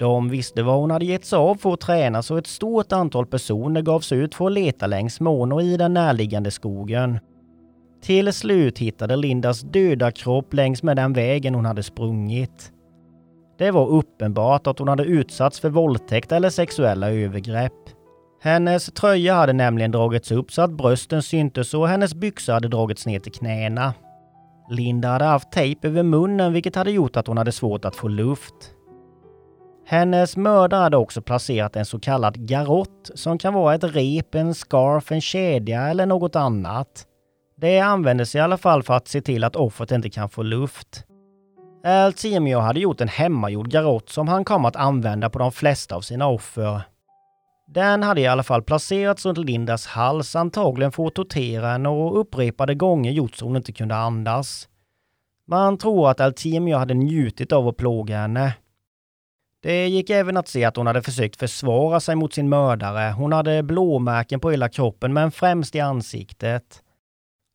de 0.00 0.28
visste 0.28 0.62
vad 0.62 0.76
hon 0.76 0.90
hade 0.90 1.04
gett 1.04 1.24
sig 1.24 1.36
av 1.36 1.54
för 1.54 1.72
att 1.72 1.80
träna 1.80 2.22
så 2.22 2.36
ett 2.36 2.46
stort 2.46 2.92
antal 2.92 3.26
personer 3.26 3.82
gav 3.82 4.00
sig 4.00 4.18
ut 4.18 4.34
för 4.34 4.46
att 4.46 4.52
leta 4.52 4.86
längs 4.86 5.20
mån 5.20 5.52
och 5.52 5.62
i 5.62 5.76
den 5.76 5.94
närliggande 5.94 6.50
skogen. 6.50 7.18
Till 8.02 8.32
slut 8.32 8.78
hittade 8.78 9.16
Lindas 9.16 9.60
döda 9.60 10.10
kropp 10.10 10.54
längs 10.54 10.82
med 10.82 10.96
den 10.96 11.12
vägen 11.12 11.54
hon 11.54 11.64
hade 11.64 11.82
sprungit. 11.82 12.72
Det 13.58 13.70
var 13.70 13.88
uppenbart 13.88 14.66
att 14.66 14.78
hon 14.78 14.88
hade 14.88 15.04
utsatts 15.04 15.60
för 15.60 15.70
våldtäkt 15.70 16.32
eller 16.32 16.50
sexuella 16.50 17.10
övergrepp. 17.10 17.72
Hennes 18.42 18.86
tröja 18.86 19.34
hade 19.34 19.52
nämligen 19.52 19.90
dragits 19.90 20.32
upp 20.32 20.52
så 20.52 20.62
att 20.62 20.70
brösten 20.70 21.22
syntes 21.22 21.74
och 21.74 21.88
hennes 21.88 22.14
byxor 22.14 22.52
hade 22.52 22.68
dragits 22.68 23.06
ner 23.06 23.20
till 23.20 23.32
knäna. 23.32 23.94
Linda 24.70 25.08
hade 25.08 25.24
haft 25.24 25.52
tejp 25.52 25.88
över 25.88 26.02
munnen 26.02 26.52
vilket 26.52 26.76
hade 26.76 26.90
gjort 26.90 27.16
att 27.16 27.26
hon 27.26 27.38
hade 27.38 27.52
svårt 27.52 27.84
att 27.84 27.96
få 27.96 28.08
luft. 28.08 28.74
Hennes 29.90 30.36
mördare 30.36 30.82
hade 30.82 30.96
också 30.96 31.22
placerat 31.22 31.76
en 31.76 31.86
så 31.86 32.00
kallad 32.00 32.48
garott 32.48 33.10
som 33.14 33.38
kan 33.38 33.54
vara 33.54 33.74
ett 33.74 33.84
rep, 33.84 34.34
en 34.34 34.54
scarf, 34.54 35.12
en 35.12 35.20
kedja 35.20 35.88
eller 35.88 36.06
något 36.06 36.36
annat. 36.36 37.06
Det 37.56 37.80
användes 37.80 38.34
i 38.34 38.38
alla 38.38 38.56
fall 38.56 38.82
för 38.82 38.94
att 38.94 39.08
se 39.08 39.20
till 39.20 39.44
att 39.44 39.56
offret 39.56 39.90
inte 39.90 40.10
kan 40.10 40.28
få 40.28 40.42
luft. 40.42 41.04
Altimio 41.84 42.58
hade 42.58 42.80
gjort 42.80 43.00
en 43.00 43.08
hemmagjord 43.08 43.70
garott 43.70 44.08
som 44.08 44.28
han 44.28 44.44
kom 44.44 44.64
att 44.64 44.76
använda 44.76 45.30
på 45.30 45.38
de 45.38 45.52
flesta 45.52 45.96
av 45.96 46.00
sina 46.00 46.26
offer. 46.26 46.82
Den 47.66 48.02
hade 48.02 48.20
i 48.20 48.26
alla 48.26 48.42
fall 48.42 48.62
placerats 48.62 49.26
runt 49.26 49.38
Lindas 49.38 49.86
hals, 49.86 50.36
antagligen 50.36 50.92
för 50.92 51.06
att 51.06 51.14
tortera 51.14 51.66
henne 51.66 51.88
och 51.88 52.20
upprepade 52.20 52.74
gånger 52.74 53.12
gjort 53.12 53.34
så 53.34 53.44
hon 53.44 53.56
inte 53.56 53.72
kunde 53.72 53.94
andas. 53.94 54.68
Man 55.46 55.78
tror 55.78 56.10
att 56.10 56.20
Altimio 56.20 56.76
hade 56.76 56.94
njutit 56.94 57.52
av 57.52 57.68
att 57.68 57.76
plåga 57.76 58.18
henne. 58.18 58.52
Det 59.62 59.88
gick 59.88 60.10
även 60.10 60.36
att 60.36 60.48
se 60.48 60.64
att 60.64 60.76
hon 60.76 60.86
hade 60.86 61.02
försökt 61.02 61.36
försvara 61.36 62.00
sig 62.00 62.16
mot 62.16 62.34
sin 62.34 62.48
mördare. 62.48 63.12
Hon 63.12 63.32
hade 63.32 63.62
blåmärken 63.62 64.40
på 64.40 64.50
hela 64.50 64.68
kroppen, 64.68 65.12
men 65.12 65.30
främst 65.30 65.74
i 65.74 65.80
ansiktet. 65.80 66.82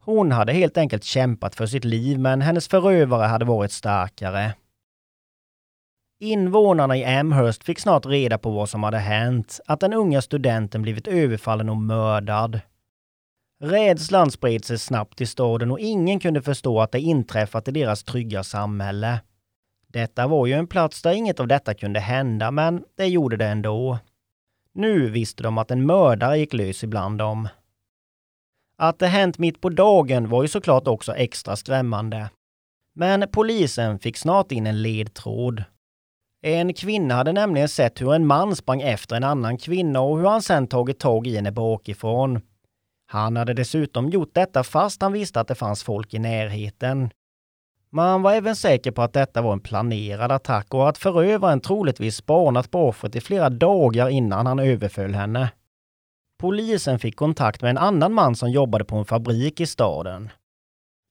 Hon 0.02 0.32
hade 0.32 0.54
helt 0.54 0.78
enkelt 0.78 1.04
kämpat 1.04 1.56
för 1.56 1.66
sitt 1.66 1.86
liv, 1.86 2.20
men 2.20 2.42
hennes 2.42 2.68
förövare 2.68 3.28
hade 3.28 3.46
varit 3.46 3.72
starkare. 3.72 4.54
Invånarna 6.20 6.98
i 6.98 7.06
Amherst 7.06 7.64
fick 7.64 7.80
snart 7.80 8.06
reda 8.06 8.38
på 8.38 8.50
vad 8.50 8.70
som 8.70 8.84
hade 8.84 8.98
hänt, 8.98 9.60
att 9.66 9.80
den 9.80 9.94
unga 9.94 10.22
studenten 10.22 10.82
blivit 10.82 11.08
överfallen 11.08 11.70
och 11.70 11.78
mördad. 11.78 12.60
Rädslan 13.64 14.32
spred 14.32 14.66
sig 14.66 14.80
snabbt 14.80 15.22
i 15.22 15.26
staden 15.26 15.72
och 15.72 15.80
ingen 15.80 16.20
kunde 16.20 16.42
förstå 16.42 16.82
att 16.82 16.92
det 16.92 17.00
inträffat 17.00 17.68
i 17.68 17.72
deras 17.72 18.04
trygga 18.04 18.44
samhälle. 18.44 19.20
Detta 19.96 20.28
var 20.28 20.48
ju 20.48 20.54
en 20.54 20.68
plats 20.68 21.02
där 21.02 21.12
inget 21.12 21.40
av 21.40 21.48
detta 21.48 21.74
kunde 21.74 22.00
hända, 22.00 22.52
men 22.52 22.84
det 22.98 23.06
gjorde 23.06 23.38
det 23.38 23.46
ändå. 23.46 24.00
Nu 24.74 25.10
visste 25.10 25.44
de 25.44 25.58
att 25.58 25.72
en 25.72 25.86
mördare 25.86 26.38
gick 26.38 26.54
lös 26.54 26.84
ibland 26.84 27.18
dem. 27.18 27.48
Att 28.78 29.00
det 29.00 29.08
hänt 29.08 29.38
mitt 29.38 29.62
på 29.62 29.70
dagen 29.70 30.30
var 30.30 30.42
ju 30.42 30.48
såklart 30.48 30.88
också 30.88 31.16
extra 31.16 31.56
skrämmande. 31.56 32.30
Men 32.96 33.28
polisen 33.32 34.00
fick 34.00 34.18
snart 34.18 34.52
in 34.52 34.68
en 34.68 34.82
ledtråd. 34.82 35.64
En 36.42 36.74
kvinna 36.74 37.16
hade 37.16 37.34
nämligen 37.34 37.70
sett 37.70 38.02
hur 38.02 38.14
en 38.14 38.28
man 38.28 38.56
sprang 38.56 38.82
efter 38.82 39.16
en 39.16 39.24
annan 39.24 39.58
kvinna 39.58 40.02
och 40.02 40.18
hur 40.18 40.28
han 40.28 40.42
sen 40.42 40.68
tagit 40.68 41.00
tag 41.00 41.28
i 41.28 41.36
henne 41.36 41.52
bakifrån. 41.52 42.42
Han 43.08 43.38
hade 43.38 43.54
dessutom 43.54 44.10
gjort 44.10 44.34
detta 44.34 44.64
fast 44.64 45.02
han 45.02 45.14
visste 45.14 45.40
att 45.40 45.48
det 45.48 45.56
fanns 45.56 45.84
folk 45.84 46.14
i 46.14 46.20
närheten. 46.20 47.10
Man 47.96 48.22
var 48.22 48.34
även 48.34 48.56
säker 48.56 48.92
på 48.92 49.02
att 49.02 49.14
detta 49.14 49.42
var 49.42 49.54
en 49.54 49.60
planerad 49.60 50.32
attack 50.32 50.74
och 50.74 50.90
att 50.90 50.98
förövaren 50.98 51.62
troligtvis 51.62 52.16
spanat 52.16 52.72
på 52.72 52.88
offret 52.88 53.16
i 53.16 53.22
flera 53.22 53.50
dagar 53.50 54.10
innan 54.10 54.46
han 54.46 54.60
överföll 54.60 55.14
henne. 55.14 55.52
Polisen 56.40 57.00
fick 57.00 57.16
kontakt 57.16 57.62
med 57.62 57.70
en 57.70 57.78
annan 57.78 58.14
man 58.14 58.36
som 58.36 58.52
jobbade 58.52 58.86
på 58.86 58.96
en 58.96 59.06
fabrik 59.06 59.62
i 59.62 59.66
staden. 59.66 60.30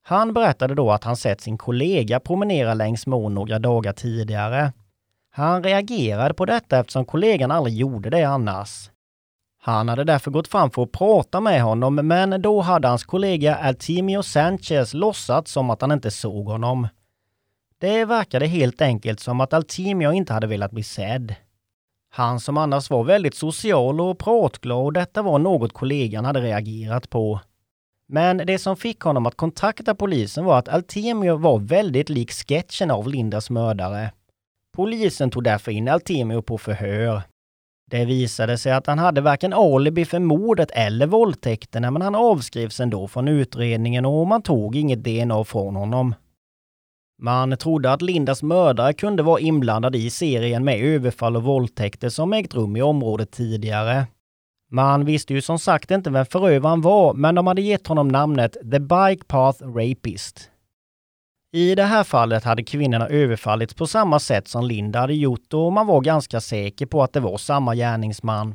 Han 0.02 0.32
berättade 0.34 0.74
då 0.74 0.90
att 0.90 1.04
han 1.04 1.16
sett 1.16 1.40
sin 1.40 1.58
kollega 1.58 2.20
promenera 2.20 2.74
längs 2.74 3.06
mån 3.06 3.34
några 3.34 3.58
dagar 3.58 3.92
tidigare. 3.92 4.72
Han 5.30 5.64
reagerade 5.64 6.34
på 6.34 6.44
detta 6.44 6.78
eftersom 6.78 7.04
kollegan 7.04 7.50
aldrig 7.50 7.76
gjorde 7.76 8.10
det 8.10 8.24
annars. 8.24 8.90
Han 9.66 9.88
hade 9.88 10.04
därför 10.04 10.30
gått 10.30 10.48
fram 10.48 10.70
för 10.70 10.82
att 10.82 10.92
prata 10.92 11.40
med 11.40 11.62
honom, 11.62 11.94
men 11.94 12.42
då 12.42 12.60
hade 12.60 12.88
hans 12.88 13.04
kollega 13.04 13.56
Altimio 13.56 14.22
Sanchez 14.22 14.94
låtsats 14.94 15.52
som 15.52 15.70
att 15.70 15.80
han 15.80 15.92
inte 15.92 16.10
såg 16.10 16.46
honom. 16.46 16.88
Det 17.78 18.04
verkade 18.04 18.46
helt 18.46 18.82
enkelt 18.82 19.20
som 19.20 19.40
att 19.40 19.52
Altimio 19.52 20.12
inte 20.12 20.32
hade 20.32 20.46
velat 20.46 20.70
bli 20.70 20.82
sedd. 20.82 21.34
Han 22.10 22.40
som 22.40 22.58
annars 22.58 22.90
var 22.90 23.04
väldigt 23.04 23.34
social 23.34 24.00
och 24.00 24.18
pratglad 24.18 24.84
och 24.84 24.92
detta 24.92 25.22
var 25.22 25.38
något 25.38 25.72
kollegan 25.72 26.24
hade 26.24 26.40
reagerat 26.40 27.10
på. 27.10 27.40
Men 28.08 28.36
det 28.36 28.58
som 28.58 28.76
fick 28.76 29.00
honom 29.00 29.26
att 29.26 29.36
kontakta 29.36 29.94
polisen 29.94 30.44
var 30.44 30.58
att 30.58 30.68
Altemio 30.68 31.36
var 31.36 31.58
väldigt 31.58 32.08
lik 32.08 32.32
sketchen 32.32 32.90
av 32.90 33.08
Lindas 33.08 33.50
mördare. 33.50 34.12
Polisen 34.72 35.30
tog 35.30 35.44
därför 35.44 35.72
in 35.72 35.88
Altemio 35.88 36.42
på 36.42 36.58
förhör. 36.58 37.22
Det 37.90 38.04
visade 38.04 38.58
sig 38.58 38.72
att 38.72 38.86
han 38.86 38.98
hade 38.98 39.20
varken 39.20 39.52
alibi 39.52 40.04
för 40.04 40.18
mordet 40.18 40.70
eller 40.70 41.06
våldtäkterna 41.06 41.90
men 41.90 42.02
han 42.02 42.14
avskrivs 42.14 42.80
ändå 42.80 43.08
från 43.08 43.28
utredningen 43.28 44.04
och 44.04 44.26
man 44.26 44.42
tog 44.42 44.76
inget 44.76 45.04
DNA 45.04 45.44
från 45.44 45.76
honom. 45.76 46.14
Man 47.18 47.56
trodde 47.56 47.92
att 47.92 48.02
Lindas 48.02 48.42
mördare 48.42 48.92
kunde 48.92 49.22
vara 49.22 49.40
inblandad 49.40 49.96
i 49.96 50.10
serien 50.10 50.64
med 50.64 50.80
överfall 50.80 51.36
och 51.36 51.42
våldtäkter 51.42 52.08
som 52.08 52.32
ägt 52.32 52.54
rum 52.54 52.76
i 52.76 52.82
området 52.82 53.30
tidigare. 53.30 54.06
Man 54.70 55.04
visste 55.04 55.34
ju 55.34 55.42
som 55.42 55.58
sagt 55.58 55.90
inte 55.90 56.10
vem 56.10 56.26
förövaren 56.26 56.80
var, 56.80 57.14
men 57.14 57.34
de 57.34 57.46
hade 57.46 57.62
gett 57.62 57.86
honom 57.86 58.08
namnet 58.08 58.52
The 58.52 58.80
Bike 58.80 59.24
Path 59.26 59.62
Rapist. 59.62 60.50
I 61.54 61.74
det 61.74 61.82
här 61.82 62.04
fallet 62.04 62.44
hade 62.44 62.62
kvinnorna 62.62 63.08
överfallits 63.08 63.74
på 63.74 63.86
samma 63.86 64.18
sätt 64.18 64.48
som 64.48 64.64
Linda 64.64 65.00
hade 65.00 65.14
gjort 65.14 65.54
och 65.54 65.72
man 65.72 65.86
var 65.86 66.00
ganska 66.00 66.40
säker 66.40 66.86
på 66.86 67.02
att 67.02 67.12
det 67.12 67.20
var 67.20 67.38
samma 67.38 67.74
gärningsman. 67.74 68.54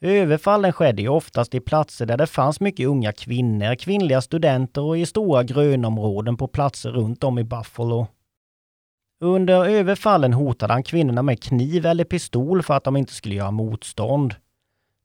Överfallen 0.00 0.72
skedde 0.72 1.02
ju 1.02 1.08
oftast 1.08 1.54
i 1.54 1.60
platser 1.60 2.06
där 2.06 2.16
det 2.16 2.26
fanns 2.26 2.60
mycket 2.60 2.86
unga 2.86 3.12
kvinnor, 3.12 3.74
kvinnliga 3.74 4.20
studenter 4.20 4.82
och 4.82 4.98
i 4.98 5.06
stora 5.06 5.42
grönområden 5.42 6.36
på 6.36 6.48
platser 6.48 6.90
runt 6.90 7.24
om 7.24 7.38
i 7.38 7.44
Buffalo. 7.44 8.06
Under 9.20 9.64
överfallen 9.64 10.32
hotade 10.32 10.72
han 10.72 10.82
kvinnorna 10.82 11.22
med 11.22 11.42
kniv 11.42 11.86
eller 11.86 12.04
pistol 12.04 12.62
för 12.62 12.74
att 12.74 12.84
de 12.84 12.96
inte 12.96 13.12
skulle 13.12 13.34
göra 13.34 13.50
motstånd. 13.50 14.34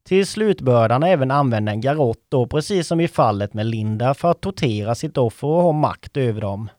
Till 0.06 0.28
slut 0.28 0.62
började 0.62 0.94
han 0.94 1.04
även 1.04 1.32
använda 1.32 1.72
en 1.72 1.82
garott 1.82 2.26
då, 2.30 2.48
precis 2.48 2.88
som 2.88 3.00
i 3.00 3.08
fallet 3.08 3.54
med 3.54 3.66
Linda, 3.66 4.14
för 4.14 4.32
att 4.32 4.42
tortera 4.42 4.96
sitt 4.96 5.18
offer 5.18 5.48
och 5.48 5.64
ha 5.64 5.72
makt 5.72 6.18
över 6.18 6.42
dem. 6.42 6.70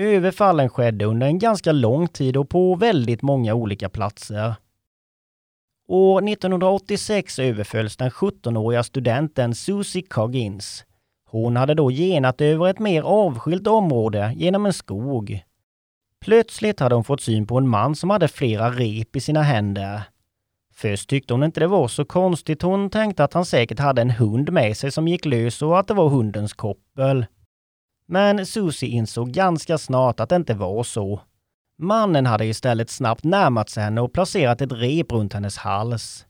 Överfallen 0.00 0.68
skedde 0.68 1.04
under 1.04 1.26
en 1.26 1.38
ganska 1.38 1.72
lång 1.72 2.08
tid 2.08 2.36
och 2.36 2.48
på 2.48 2.74
väldigt 2.74 3.22
många 3.22 3.54
olika 3.54 3.88
platser. 3.88 4.54
År 5.88 6.28
1986 6.28 7.38
överfölls 7.38 7.96
den 7.96 8.10
17-åriga 8.10 8.82
studenten 8.82 9.54
Susie 9.54 10.02
Coggins. 10.02 10.84
Hon 11.30 11.56
hade 11.56 11.74
då 11.74 11.90
genat 11.90 12.40
över 12.40 12.68
ett 12.68 12.78
mer 12.78 13.02
avskilt 13.02 13.66
område 13.66 14.32
genom 14.36 14.66
en 14.66 14.72
skog. 14.72 15.44
Plötsligt 16.20 16.80
hade 16.80 16.94
hon 16.94 17.04
fått 17.04 17.20
syn 17.20 17.46
på 17.46 17.58
en 17.58 17.68
man 17.68 17.94
som 17.94 18.10
hade 18.10 18.28
flera 18.28 18.70
rep 18.70 19.16
i 19.16 19.20
sina 19.20 19.42
händer. 19.42 20.02
Först 20.74 21.08
tyckte 21.08 21.34
hon 21.34 21.42
inte 21.42 21.60
det 21.60 21.66
var 21.66 21.88
så 21.88 22.04
konstigt. 22.04 22.62
Hon 22.62 22.90
tänkte 22.90 23.24
att 23.24 23.34
han 23.34 23.44
säkert 23.44 23.78
hade 23.78 24.02
en 24.02 24.10
hund 24.10 24.52
med 24.52 24.76
sig 24.76 24.90
som 24.90 25.08
gick 25.08 25.24
lös 25.24 25.62
och 25.62 25.78
att 25.78 25.88
det 25.88 25.94
var 25.94 26.08
hundens 26.08 26.52
koppel. 26.52 27.26
Men 28.08 28.46
Susie 28.46 28.88
insåg 28.88 29.30
ganska 29.30 29.78
snart 29.78 30.20
att 30.20 30.28
det 30.28 30.36
inte 30.36 30.54
var 30.54 30.82
så. 30.82 31.20
Mannen 31.78 32.26
hade 32.26 32.46
istället 32.46 32.90
snabbt 32.90 33.24
närmat 33.24 33.70
sig 33.70 33.82
henne 33.82 34.00
och 34.00 34.12
placerat 34.12 34.60
ett 34.60 34.72
rep 34.72 35.12
runt 35.12 35.32
hennes 35.32 35.56
hals. 35.56 36.26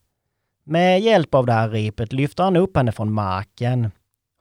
Med 0.65 1.01
hjälp 1.01 1.35
av 1.35 1.47
det 1.47 1.53
här 1.53 1.69
repet 1.69 2.13
lyfte 2.13 2.43
han 2.43 2.57
upp 2.57 2.77
henne 2.77 2.93
från 2.93 3.13
marken. 3.13 3.91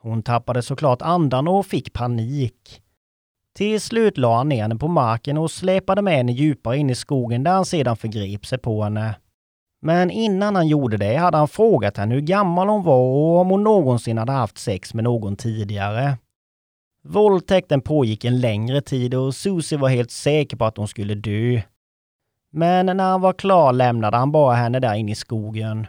Hon 0.02 0.24
tappade 0.24 0.62
såklart 0.62 1.02
andan 1.02 1.48
och 1.48 1.66
fick 1.66 1.94
panik. 1.94 2.82
Till 3.56 3.82
slut 3.82 4.18
la 4.18 4.38
han 4.38 4.50
ner 4.50 4.62
henne 4.62 4.76
på 4.76 4.88
marken 4.88 5.38
och 5.38 5.52
släpade 5.52 6.02
med 6.02 6.14
henne 6.14 6.32
djupare 6.32 6.78
in 6.78 6.90
i 6.90 6.96
skogen 6.96 7.44
där 7.44 7.52
han 7.52 7.66
sedan 7.66 7.98
förgrep 7.98 8.46
sig 8.46 8.58
på 8.58 8.84
henne. 8.84 9.16
Men 9.82 10.12
innan 10.12 10.56
han 10.56 10.68
gjorde 10.68 10.98
det 10.98 11.16
hade 11.16 11.38
han 11.38 11.48
frågat 11.48 11.98
henne 11.98 12.16
hur 12.16 12.22
gammal 12.22 12.70
hon 12.70 12.84
var 12.84 13.00
och 13.00 13.40
om 13.40 13.50
hon 13.50 13.64
någonsin 13.64 14.18
hade 14.18 14.32
haft 14.32 14.58
sex 14.58 14.94
med 14.94 15.04
någon 15.04 15.36
tidigare. 15.36 16.18
Våldtäkten 17.10 17.82
pågick 17.82 18.26
en 18.26 18.40
längre 18.40 18.82
tid 18.82 19.14
och 19.14 19.36
Susie 19.36 19.78
var 19.78 19.90
helt 19.90 20.12
säker 20.12 20.58
på 20.58 20.66
att 20.66 20.78
hon 20.78 20.88
skulle 20.88 21.16
dö. 21.16 21.62
Men 22.52 22.86
när 22.86 23.04
han 23.04 23.22
var 23.22 23.34
klar 23.34 23.74
lämnade 23.74 24.18
han 24.18 24.32
bara 24.32 24.56
henne 24.56 24.80
där 24.80 24.94
inne 24.94 25.12
i 25.12 25.16
skogen. 25.16 25.88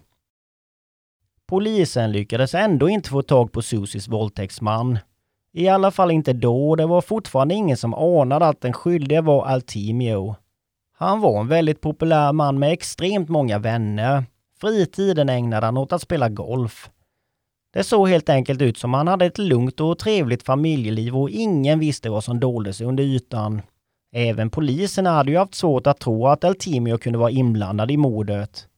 Polisen 1.46 2.12
lyckades 2.12 2.54
ändå 2.54 2.88
inte 2.88 3.10
få 3.10 3.22
tag 3.22 3.52
på 3.52 3.62
Susies 3.62 4.08
våldtäktsman. 4.08 4.98
I 5.52 5.68
alla 5.68 5.90
fall 5.90 6.10
inte 6.10 6.32
då, 6.32 6.76
det 6.76 6.86
var 6.86 7.00
fortfarande 7.00 7.54
ingen 7.54 7.76
som 7.76 7.94
anade 7.94 8.46
att 8.46 8.60
den 8.60 8.72
skyldige 8.72 9.20
var 9.20 9.46
Altimio. 9.46 10.36
Han 10.92 11.20
var 11.20 11.40
en 11.40 11.48
väldigt 11.48 11.80
populär 11.80 12.32
man 12.32 12.58
med 12.58 12.72
extremt 12.72 13.28
många 13.28 13.58
vänner. 13.58 14.24
Fritiden 14.60 15.28
ägnade 15.28 15.66
han 15.66 15.76
åt 15.76 15.92
att 15.92 16.02
spela 16.02 16.28
golf. 16.28 16.90
Det 17.72 17.84
såg 17.84 18.08
helt 18.08 18.28
enkelt 18.28 18.62
ut 18.62 18.78
som 18.78 18.94
han 18.94 19.08
hade 19.08 19.26
ett 19.26 19.38
lugnt 19.38 19.80
och 19.80 19.98
trevligt 19.98 20.42
familjeliv 20.42 21.16
och 21.16 21.30
ingen 21.30 21.78
visste 21.78 22.10
vad 22.10 22.24
som 22.24 22.40
dolde 22.40 22.72
sig 22.72 22.86
under 22.86 23.04
ytan. 23.04 23.62
Även 24.12 24.50
poliserna 24.50 25.10
hade 25.10 25.30
ju 25.30 25.38
haft 25.38 25.54
svårt 25.54 25.86
att 25.86 26.00
tro 26.00 26.26
att 26.26 26.44
Altimio 26.44 26.98
kunde 26.98 27.18
vara 27.18 27.30
inblandad 27.30 27.90
i 27.90 27.96
mordet. 27.96 28.68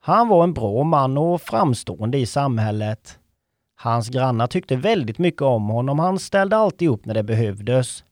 Han 0.00 0.28
var 0.28 0.44
en 0.44 0.54
bra 0.54 0.84
man 0.84 1.18
och 1.18 1.42
framstående 1.42 2.18
i 2.18 2.26
samhället. 2.26 3.18
Hans 3.76 4.08
grannar 4.08 4.46
tyckte 4.46 4.76
väldigt 4.76 5.18
mycket 5.18 5.42
om 5.42 5.68
honom. 5.68 5.98
Han 5.98 6.18
ställde 6.18 6.56
alltid 6.56 6.88
upp 6.88 7.06
när 7.06 7.14
det 7.14 7.22
behövdes. 7.22 8.04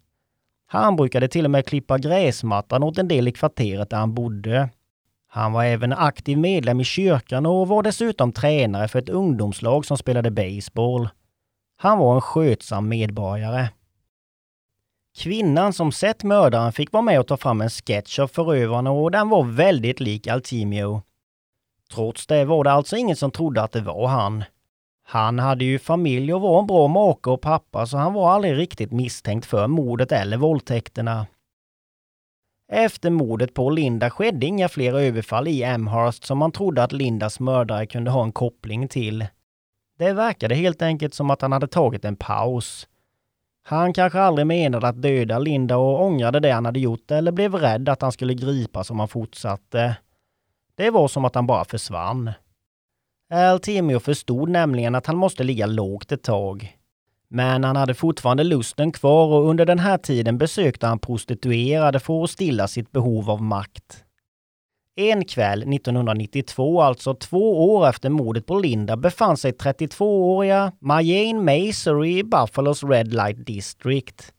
Han 0.66 0.96
brukade 0.96 1.28
till 1.28 1.44
och 1.44 1.50
med 1.50 1.66
klippa 1.66 1.98
gräsmattan 1.98 2.82
åt 2.82 2.98
en 2.98 3.08
del 3.08 3.28
i 3.28 3.32
kvarteret 3.32 3.90
där 3.90 3.96
han 3.96 4.14
bodde. 4.14 4.68
Han 5.32 5.52
var 5.52 5.64
även 5.64 5.92
aktiv 5.92 6.38
medlem 6.38 6.80
i 6.80 6.84
kyrkan 6.84 7.46
och 7.46 7.68
var 7.68 7.82
dessutom 7.82 8.32
tränare 8.32 8.88
för 8.88 8.98
ett 8.98 9.08
ungdomslag 9.08 9.86
som 9.86 9.96
spelade 9.96 10.30
baseball. 10.30 11.08
Han 11.76 11.98
var 11.98 12.14
en 12.14 12.20
skötsam 12.20 12.88
medborgare. 12.88 13.68
Kvinnan 15.18 15.72
som 15.72 15.92
sett 15.92 16.22
mördaren 16.22 16.72
fick 16.72 16.92
vara 16.92 17.02
med 17.02 17.20
och 17.20 17.26
ta 17.26 17.36
fram 17.36 17.60
en 17.60 17.70
sketch 17.70 18.18
av 18.18 18.28
förövarna 18.28 18.90
och 18.90 19.10
den 19.10 19.28
var 19.28 19.44
väldigt 19.44 20.00
lik 20.00 20.26
Altimio. 20.26 21.02
Trots 21.94 22.26
det 22.26 22.44
var 22.44 22.64
det 22.64 22.72
alltså 22.72 22.96
ingen 22.96 23.16
som 23.16 23.30
trodde 23.30 23.62
att 23.62 23.72
det 23.72 23.80
var 23.80 24.08
han. 24.08 24.44
Han 25.04 25.38
hade 25.38 25.64
ju 25.64 25.78
familj 25.78 26.34
och 26.34 26.40
var 26.40 26.60
en 26.60 26.66
bra 26.66 26.88
make 26.88 27.30
och 27.30 27.40
pappa 27.40 27.86
så 27.86 27.96
han 27.96 28.12
var 28.12 28.30
aldrig 28.30 28.56
riktigt 28.56 28.92
misstänkt 28.92 29.46
för 29.46 29.66
mordet 29.66 30.12
eller 30.12 30.36
våldtäkterna. 30.36 31.26
Efter 32.72 33.10
mordet 33.10 33.54
på 33.54 33.70
Linda 33.70 34.10
skedde 34.10 34.46
inga 34.46 34.68
fler 34.68 34.94
överfall 34.94 35.48
i 35.48 35.64
Amherst 35.64 36.24
som 36.24 36.38
man 36.38 36.52
trodde 36.52 36.82
att 36.82 36.92
Lindas 36.92 37.40
mördare 37.40 37.86
kunde 37.86 38.10
ha 38.10 38.22
en 38.22 38.32
koppling 38.32 38.88
till. 38.88 39.26
Det 39.98 40.12
verkade 40.12 40.54
helt 40.54 40.82
enkelt 40.82 41.14
som 41.14 41.30
att 41.30 41.42
han 41.42 41.52
hade 41.52 41.66
tagit 41.66 42.04
en 42.04 42.16
paus. 42.16 42.88
Han 43.62 43.92
kanske 43.92 44.20
aldrig 44.20 44.46
menade 44.46 44.88
att 44.88 45.02
döda 45.02 45.38
Linda 45.38 45.76
och 45.76 46.04
ångrade 46.04 46.40
det 46.40 46.50
han 46.50 46.64
hade 46.64 46.80
gjort 46.80 47.10
eller 47.10 47.32
blev 47.32 47.54
rädd 47.54 47.88
att 47.88 48.02
han 48.02 48.12
skulle 48.12 48.34
gripas 48.34 48.90
om 48.90 48.98
han 48.98 49.08
fortsatte. 49.08 49.96
Det 50.74 50.90
var 50.90 51.08
som 51.08 51.24
att 51.24 51.34
han 51.34 51.46
bara 51.46 51.64
försvann. 51.64 52.30
Altemio 53.32 53.98
förstod 53.98 54.48
nämligen 54.48 54.94
att 54.94 55.06
han 55.06 55.16
måste 55.16 55.44
ligga 55.44 55.66
lågt 55.66 56.12
ett 56.12 56.22
tag. 56.22 56.76
Men 57.30 57.64
han 57.64 57.76
hade 57.76 57.94
fortfarande 57.94 58.44
lusten 58.44 58.92
kvar 58.92 59.26
och 59.26 59.48
under 59.48 59.66
den 59.66 59.78
här 59.78 59.98
tiden 59.98 60.38
besökte 60.38 60.86
han 60.86 60.98
prostituerade 60.98 62.00
för 62.00 62.24
att 62.24 62.30
stilla 62.30 62.68
sitt 62.68 62.92
behov 62.92 63.30
av 63.30 63.42
makt. 63.42 64.04
En 64.96 65.24
kväll 65.24 65.74
1992, 65.74 66.82
alltså 66.82 67.14
två 67.14 67.74
år 67.74 67.88
efter 67.88 68.10
mordet 68.10 68.46
på 68.46 68.58
Linda, 68.58 68.96
befann 68.96 69.36
sig 69.36 69.52
32-åriga 69.52 70.72
Majane 70.80 71.40
Maser 71.42 72.04
i 72.04 72.24
Buffalos 72.24 72.84
Red 72.84 73.14
Light 73.14 73.46
District. 73.46 74.32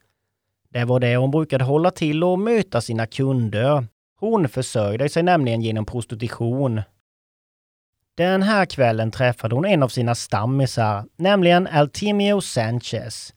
Det 0.68 0.84
var 0.84 1.00
det 1.00 1.16
hon 1.16 1.30
brukade 1.30 1.64
hålla 1.64 1.90
till 1.90 2.24
och 2.24 2.38
möta 2.38 2.80
sina 2.80 3.06
kunder. 3.06 3.86
Hon 4.20 4.48
försörjde 4.48 5.08
sig 5.08 5.22
nämligen 5.22 5.62
genom 5.62 5.86
prostitution. 5.86 6.80
Den 8.16 8.42
här 8.42 8.66
kvällen 8.66 9.10
träffade 9.10 9.54
hon 9.54 9.64
en 9.64 9.82
av 9.82 9.88
sina 9.88 10.14
stammisar, 10.14 11.04
nämligen 11.16 11.66
Altimio 11.66 12.40
Sanchez. 12.40 13.34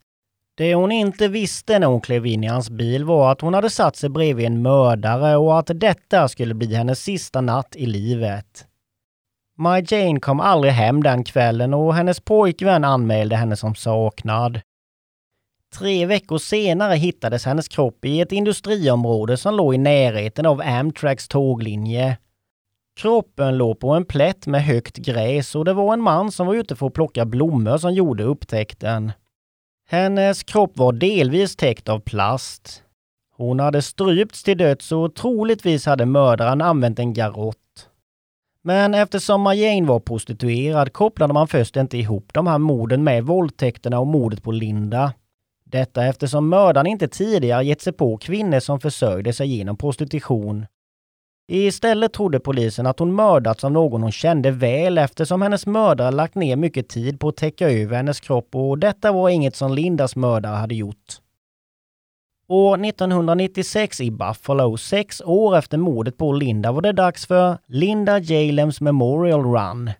Det 0.58 0.76
hon 0.76 0.92
inte 0.92 1.28
visste 1.28 1.80
när 1.80 1.88
hon 1.88 2.02
klev 2.02 2.26
in 2.26 2.44
i 2.44 2.48
hans 2.48 2.70
bil 2.70 3.04
var 3.04 3.32
att 3.32 3.42
hon 3.42 3.54
hade 3.54 3.70
satt 3.70 3.96
sig 3.96 4.10
bredvid 4.10 4.46
en 4.46 4.62
mördare 4.62 5.38
och 5.38 5.60
att 5.60 5.72
detta 5.74 6.28
skulle 6.28 6.54
bli 6.54 6.76
hennes 6.76 7.04
sista 7.04 7.42
natt 7.42 7.76
i 7.76 7.86
livet. 7.86 8.66
My 9.58 9.84
Jane 9.88 10.20
kom 10.20 10.40
aldrig 10.40 10.74
hem 10.74 11.04
den 11.04 11.24
kvällen 11.24 11.74
och 11.74 11.96
hennes 11.96 12.20
pojkvän 12.20 12.84
anmälde 12.84 13.36
henne 13.36 13.56
som 13.56 13.76
saknad. 13.76 14.62
Tre 15.78 16.06
veckor 16.06 16.38
senare 16.38 16.96
hittades 16.96 17.46
hennes 17.46 17.68
kropp 17.68 18.06
i 18.06 18.22
ett 18.22 18.32
industriområde 18.32 19.38
som 19.38 19.56
låg 19.56 19.76
i 19.76 19.78
närheten 19.78 20.46
av 20.46 20.62
Amtraks 20.62 21.28
tåglinje. 21.28 22.18
Kroppen 23.00 23.58
låg 23.58 23.80
på 23.80 23.90
en 23.90 24.06
plätt 24.06 24.48
med 24.48 24.64
högt 24.64 24.98
gräs 24.98 25.56
och 25.56 25.66
det 25.66 25.74
var 25.74 25.94
en 25.94 26.02
man 26.02 26.32
som 26.32 26.48
var 26.48 26.54
ute 26.56 26.76
för 26.76 26.88
att 26.88 26.94
plocka 26.94 27.26
blommor 27.26 27.78
som 27.78 27.94
gjorde 27.94 28.24
upptäckten. 28.24 29.12
Hennes 29.88 30.44
kropp 30.44 30.78
var 30.78 30.94
delvis 30.94 31.56
täckt 31.56 31.90
av 31.90 32.00
plast. 32.00 32.84
Hon 33.38 33.60
hade 33.60 33.82
strypts 33.82 34.44
till 34.44 34.58
döds 34.58 34.92
och 34.92 35.16
troligtvis 35.16 35.86
hade 35.86 36.06
mördaren 36.06 36.62
använt 36.62 37.00
en 37.00 37.14
garott. 37.14 37.90
Men 38.64 38.94
eftersom 38.94 39.42
Majane 39.42 39.88
var 39.88 40.00
prostituerad 40.00 40.94
kopplade 40.94 41.34
man 41.34 41.48
först 41.48 41.76
inte 41.76 41.98
ihop 41.98 42.34
de 42.34 42.48
här 42.48 42.58
morden 42.58 43.04
med 43.04 43.24
våldtäkterna 43.24 44.00
och 44.00 44.08
mordet 44.08 44.44
på 44.44 44.52
Linda. 44.52 45.14
Detta 45.66 46.06
eftersom 46.06 46.50
mördaren 46.50 46.88
inte 46.88 47.08
tidigare 47.08 47.66
gett 47.66 47.82
sig 47.82 47.94
på 47.94 48.18
kvinnor 48.18 48.60
som 48.60 48.80
försörjde 48.80 49.34
sig 49.34 49.48
genom 49.48 49.78
prostitution. 49.78 50.66
Istället 51.48 52.14
trodde 52.14 52.40
polisen 52.40 52.88
att 52.88 53.00
hon 53.00 53.16
mördats 53.16 53.64
av 53.64 53.72
någon 53.72 54.02
hon 54.02 54.12
kände 54.12 54.52
väl 54.52 54.98
eftersom 54.98 55.42
hennes 55.42 55.68
mördare 55.68 56.12
lagt 56.12 56.36
ner 56.36 56.56
mycket 56.56 56.90
tid 56.90 57.20
på 57.20 57.30
att 57.30 57.36
täcka 57.36 57.70
över 57.70 57.98
hennes 57.98 58.20
kropp 58.20 58.56
och 58.56 58.80
detta 58.80 59.12
var 59.12 59.30
inget 59.30 59.56
som 59.56 59.74
Lindas 59.74 60.16
mördare 60.16 60.56
hade 60.56 60.76
gjort. 60.76 61.20
År 62.48 62.86
1996 62.86 64.02
i 64.02 64.12
Buffalo, 64.12 64.78
sex 64.78 65.22
år 65.26 65.58
efter 65.58 65.78
mordet 65.78 66.18
på 66.18 66.32
Linda, 66.32 66.72
var 66.72 66.82
det 66.82 66.92
dags 66.92 67.26
för 67.28 67.58
Linda 67.68 68.20
Jalems 68.20 68.82
Memorial 68.82 69.44
Run. 69.44 69.92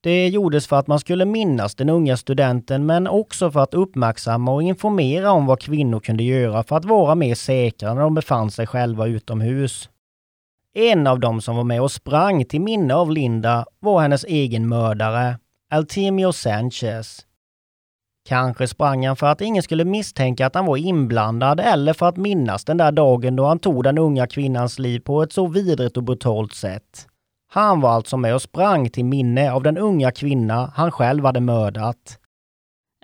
Det 0.00 0.28
gjordes 0.28 0.66
för 0.66 0.76
att 0.76 0.86
man 0.86 1.00
skulle 1.00 1.24
minnas 1.24 1.74
den 1.74 1.88
unga 1.88 2.16
studenten 2.16 2.86
men 2.86 3.06
också 3.06 3.50
för 3.50 3.60
att 3.60 3.74
uppmärksamma 3.74 4.52
och 4.52 4.62
informera 4.62 5.30
om 5.30 5.46
vad 5.46 5.60
kvinnor 5.60 6.00
kunde 6.00 6.22
göra 6.22 6.62
för 6.62 6.76
att 6.76 6.84
vara 6.84 7.14
mer 7.14 7.34
säkra 7.34 7.94
när 7.94 8.02
de 8.02 8.14
befann 8.14 8.50
sig 8.50 8.66
själva 8.66 9.06
utomhus. 9.06 9.88
En 10.74 11.06
av 11.06 11.20
dem 11.20 11.40
som 11.40 11.56
var 11.56 11.64
med 11.64 11.82
och 11.82 11.92
sprang 11.92 12.44
till 12.44 12.60
minne 12.60 12.94
av 12.94 13.10
Linda 13.10 13.66
var 13.80 14.00
hennes 14.00 14.24
egen 14.24 14.68
mördare, 14.68 15.38
Altimio 15.70 16.32
Sanchez. 16.32 17.26
Kanske 18.28 18.68
sprang 18.68 19.06
han 19.06 19.16
för 19.16 19.26
att 19.26 19.40
ingen 19.40 19.62
skulle 19.62 19.84
misstänka 19.84 20.46
att 20.46 20.54
han 20.54 20.66
var 20.66 20.76
inblandad 20.76 21.60
eller 21.60 21.92
för 21.92 22.08
att 22.08 22.16
minnas 22.16 22.64
den 22.64 22.76
där 22.76 22.92
dagen 22.92 23.36
då 23.36 23.44
han 23.44 23.58
tog 23.58 23.84
den 23.84 23.98
unga 23.98 24.26
kvinnans 24.26 24.78
liv 24.78 25.00
på 25.00 25.22
ett 25.22 25.32
så 25.32 25.46
vidrigt 25.46 25.96
och 25.96 26.02
brutalt 26.02 26.54
sätt. 26.54 27.06
Han 27.50 27.80
var 27.80 27.90
alltså 27.90 28.16
med 28.16 28.34
och 28.34 28.42
sprang 28.42 28.90
till 28.90 29.04
minne 29.04 29.52
av 29.52 29.62
den 29.62 29.78
unga 29.78 30.12
kvinna 30.12 30.72
han 30.74 30.92
själv 30.92 31.24
hade 31.24 31.40
mördat. 31.40 32.18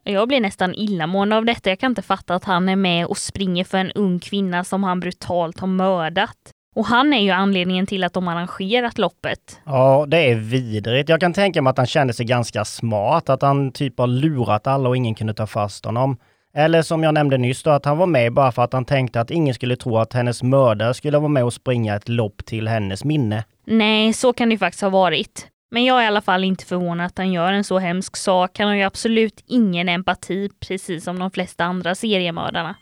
Jag 0.03 0.29
blir 0.29 0.41
nästan 0.41 0.75
illamående 0.75 1.37
av 1.37 1.45
detta. 1.45 1.71
Jag 1.71 1.79
kan 1.79 1.93
inte 1.93 2.03
fatta 2.03 2.35
att 2.35 2.45
han 2.45 2.69
är 2.69 2.77
med 2.77 3.07
och 3.07 3.19
springer 3.19 3.65
för 3.65 3.79
en 3.79 3.93
ung 3.93 4.19
kvinna 4.21 4.65
som 4.65 4.85
han 4.85 5.01
brutalt 5.01 5.61
har 5.61 5.69
mördat. 5.69 6.53
Och 6.79 6.87
han 6.87 7.13
är 7.13 7.21
ju 7.21 7.31
anledningen 7.31 7.87
till 7.87 8.05
att 8.05 8.13
de 8.13 8.29
arrangerat 8.29 8.99
loppet. 8.99 9.61
Ja, 9.65 10.05
det 10.09 10.31
är 10.31 10.35
vidrigt. 10.35 11.09
Jag 11.09 11.21
kan 11.21 11.33
tänka 11.33 11.63
mig 11.63 11.71
att 11.71 11.77
han 11.77 11.87
kände 11.87 12.13
sig 12.13 12.27
ganska 12.27 12.65
smart, 12.65 13.29
att 13.29 13.43
han 13.43 13.73
typ 13.73 13.99
har 13.99 14.07
lurat 14.07 14.67
alla 14.67 14.89
och 14.89 14.97
ingen 14.97 15.15
kunde 15.15 15.35
ta 15.35 15.47
fast 15.47 15.85
honom. 15.85 16.17
Eller 16.55 16.83
som 16.83 17.03
jag 17.03 17.15
nämnde 17.15 17.39
nyss 17.39 17.63
då, 17.63 17.71
att 17.71 17.85
han 17.85 17.99
var 17.99 18.07
med 18.07 18.33
bara 18.33 18.53
för 18.53 18.63
att 18.63 18.73
han 18.73 18.85
tänkte 18.85 19.21
att 19.21 19.31
ingen 19.31 19.55
skulle 19.55 19.77
tro 19.77 19.99
att 19.99 20.13
hennes 20.13 20.43
mördare 20.43 20.95
skulle 20.95 21.19
vara 21.19 21.29
med 21.29 21.45
och 21.45 21.53
springa 21.53 21.97
ett 21.97 22.09
lopp 22.09 22.45
till 22.45 22.69
hennes 22.69 23.05
minne. 23.05 23.45
Nej, 23.67 24.13
så 24.13 24.33
kan 24.33 24.49
det 24.49 24.59
faktiskt 24.59 24.83
ha 24.83 24.91
varit. 24.91 25.47
Men 25.71 25.85
jag 25.85 25.99
är 25.99 26.05
i 26.05 26.07
alla 26.07 26.21
fall 26.21 26.45
inte 26.45 26.65
förvånad 26.65 27.07
att 27.07 27.19
han 27.19 27.33
gör 27.33 27.53
en 27.53 27.65
så 27.65 27.79
hemsk 27.79 28.17
sak. 28.17 28.59
Han 28.59 28.69
har 28.69 28.75
ju 28.75 28.83
absolut 28.83 29.45
ingen 29.47 29.89
empati, 29.89 30.51
precis 30.69 31.05
som 31.05 31.19
de 31.19 31.31
flesta 31.31 31.65
andra 31.65 31.95
seriemördarna. 31.95 32.75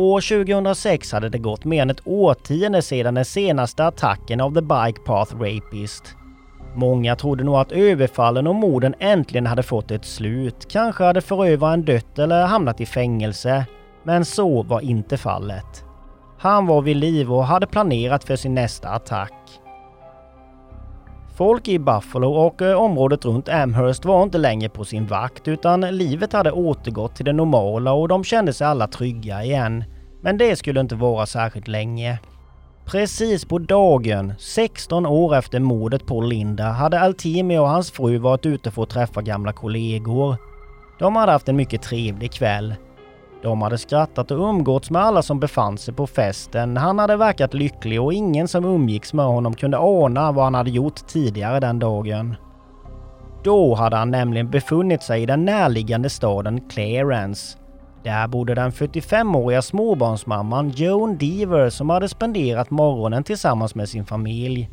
År 0.00 0.44
2006 0.44 1.12
hade 1.12 1.28
det 1.28 1.38
gått 1.38 1.64
mer 1.64 1.82
än 1.82 1.90
ett 1.90 2.06
årtionde 2.06 2.82
sedan 2.82 3.14
den 3.14 3.24
senaste 3.24 3.86
attacken 3.86 4.40
av 4.40 4.54
The 4.54 4.60
Bike 4.60 5.00
Path 5.06 5.36
Rapist. 5.36 6.16
Många 6.74 7.16
trodde 7.16 7.44
nog 7.44 7.54
att 7.54 7.72
överfallen 7.72 8.46
och 8.46 8.54
morden 8.54 8.94
äntligen 8.98 9.46
hade 9.46 9.62
fått 9.62 9.90
ett 9.90 10.04
slut. 10.04 10.66
Kanske 10.70 11.04
hade 11.04 11.20
förövaren 11.20 11.84
dött 11.84 12.18
eller 12.18 12.46
hamnat 12.46 12.80
i 12.80 12.86
fängelse. 12.86 13.66
Men 14.02 14.24
så 14.24 14.62
var 14.62 14.80
inte 14.80 15.16
fallet. 15.16 15.84
Han 16.38 16.66
var 16.66 16.82
vid 16.82 16.96
liv 16.96 17.32
och 17.32 17.44
hade 17.44 17.66
planerat 17.66 18.24
för 18.24 18.36
sin 18.36 18.54
nästa 18.54 18.88
attack. 18.88 19.60
Folk 21.36 21.68
i 21.68 21.78
Buffalo 21.78 22.30
och 22.32 22.62
eh, 22.62 22.80
området 22.80 23.24
runt 23.24 23.48
Amherst 23.48 24.04
var 24.04 24.22
inte 24.22 24.38
längre 24.38 24.68
på 24.68 24.84
sin 24.84 25.06
vakt 25.06 25.48
utan 25.48 25.80
livet 25.80 26.32
hade 26.32 26.52
återgått 26.52 27.16
till 27.16 27.24
det 27.24 27.32
normala 27.32 27.92
och 27.92 28.08
de 28.08 28.24
kände 28.24 28.52
sig 28.52 28.66
alla 28.66 28.86
trygga 28.86 29.44
igen. 29.44 29.84
Men 30.20 30.38
det 30.38 30.56
skulle 30.56 30.80
inte 30.80 30.94
vara 30.94 31.26
särskilt 31.26 31.68
länge. 31.68 32.18
Precis 32.84 33.44
på 33.44 33.58
dagen, 33.58 34.32
16 34.38 35.06
år 35.06 35.36
efter 35.36 35.60
mordet 35.60 36.06
på 36.06 36.20
Linda, 36.20 36.64
hade 36.64 37.00
Altimi 37.00 37.58
och 37.58 37.68
hans 37.68 37.90
fru 37.90 38.18
varit 38.18 38.46
ute 38.46 38.70
för 38.70 38.82
att 38.82 38.90
träffa 38.90 39.22
gamla 39.22 39.52
kollegor. 39.52 40.36
De 40.98 41.16
hade 41.16 41.32
haft 41.32 41.48
en 41.48 41.56
mycket 41.56 41.82
trevlig 41.82 42.32
kväll. 42.32 42.74
De 43.42 43.62
hade 43.62 43.78
skrattat 43.78 44.30
och 44.30 44.48
umgåtts 44.48 44.90
med 44.90 45.02
alla 45.02 45.22
som 45.22 45.40
befann 45.40 45.78
sig 45.78 45.94
på 45.94 46.06
festen. 46.06 46.76
Han 46.76 46.98
hade 46.98 47.16
verkat 47.16 47.54
lycklig 47.54 48.00
och 48.00 48.12
ingen 48.12 48.48
som 48.48 48.64
umgicks 48.64 49.12
med 49.12 49.24
honom 49.24 49.54
kunde 49.54 49.78
ana 49.78 50.32
vad 50.32 50.44
han 50.44 50.54
hade 50.54 50.70
gjort 50.70 51.06
tidigare 51.06 51.60
den 51.60 51.78
dagen. 51.78 52.34
Då 53.44 53.74
hade 53.74 53.96
han 53.96 54.10
nämligen 54.10 54.50
befunnit 54.50 55.02
sig 55.02 55.22
i 55.22 55.26
den 55.26 55.44
närliggande 55.44 56.10
staden 56.10 56.68
Clarence. 56.68 57.59
Där 58.02 58.28
bodde 58.28 58.54
den 58.54 58.70
45-åriga 58.70 59.62
småbarnsmamman 59.62 60.70
Joan 60.70 61.18
Deaver 61.18 61.70
som 61.70 61.90
hade 61.90 62.08
spenderat 62.08 62.70
morgonen 62.70 63.24
tillsammans 63.24 63.74
med 63.74 63.88
sin 63.88 64.04
familj. 64.04 64.70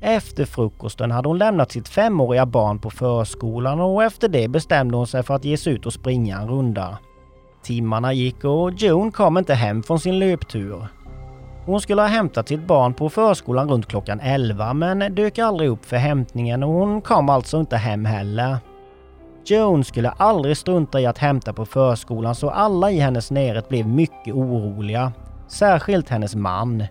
Efter 0.00 0.44
frukosten 0.44 1.10
hade 1.10 1.28
hon 1.28 1.38
lämnat 1.38 1.72
sitt 1.72 1.88
femåriga 1.88 2.46
barn 2.46 2.78
på 2.78 2.90
förskolan 2.90 3.80
och 3.80 4.04
efter 4.04 4.28
det 4.28 4.48
bestämde 4.48 4.96
hon 4.96 5.06
sig 5.06 5.22
för 5.22 5.34
att 5.34 5.44
ge 5.44 5.56
sig 5.56 5.72
ut 5.72 5.86
och 5.86 5.92
springa 5.92 6.38
en 6.38 6.48
runda. 6.48 6.98
Timmarna 7.62 8.12
gick 8.12 8.44
och 8.44 8.72
Joan 8.72 9.12
kom 9.12 9.38
inte 9.38 9.54
hem 9.54 9.82
från 9.82 10.00
sin 10.00 10.18
löptur. 10.18 10.86
Hon 11.66 11.80
skulle 11.80 12.02
ha 12.02 12.08
hämtat 12.08 12.48
sitt 12.48 12.66
barn 12.66 12.94
på 12.94 13.08
förskolan 13.08 13.68
runt 13.68 13.86
klockan 13.86 14.20
11 14.20 14.74
men 14.74 15.14
dök 15.14 15.38
aldrig 15.38 15.70
upp 15.70 15.84
för 15.84 15.96
hämtningen 15.96 16.62
och 16.62 16.72
hon 16.72 17.00
kom 17.00 17.28
alltså 17.28 17.60
inte 17.60 17.76
hem 17.76 18.04
heller. 18.04 18.58
Joan 19.46 19.84
skulle 19.84 20.10
aldrig 20.10 20.56
strunta 20.56 21.00
i 21.00 21.06
att 21.06 21.18
hämta 21.18 21.52
på 21.52 21.66
förskolan 21.66 22.34
så 22.34 22.50
alla 22.50 22.90
i 22.90 22.98
hennes 22.98 23.30
närhet 23.30 23.68
blev 23.68 23.88
mycket 23.88 24.34
oroliga. 24.34 25.12
Särskilt 25.48 26.08
hennes 26.08 26.34
man. 26.34 26.84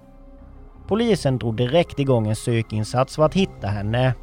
Polisen 0.88 1.38
drog 1.38 1.56
direkt 1.56 2.00
igång 2.00 2.28
en 2.28 2.36
sökinsats 2.36 3.16
för 3.16 3.26
att 3.26 3.34
hitta 3.34 3.68
henne. 3.68 4.13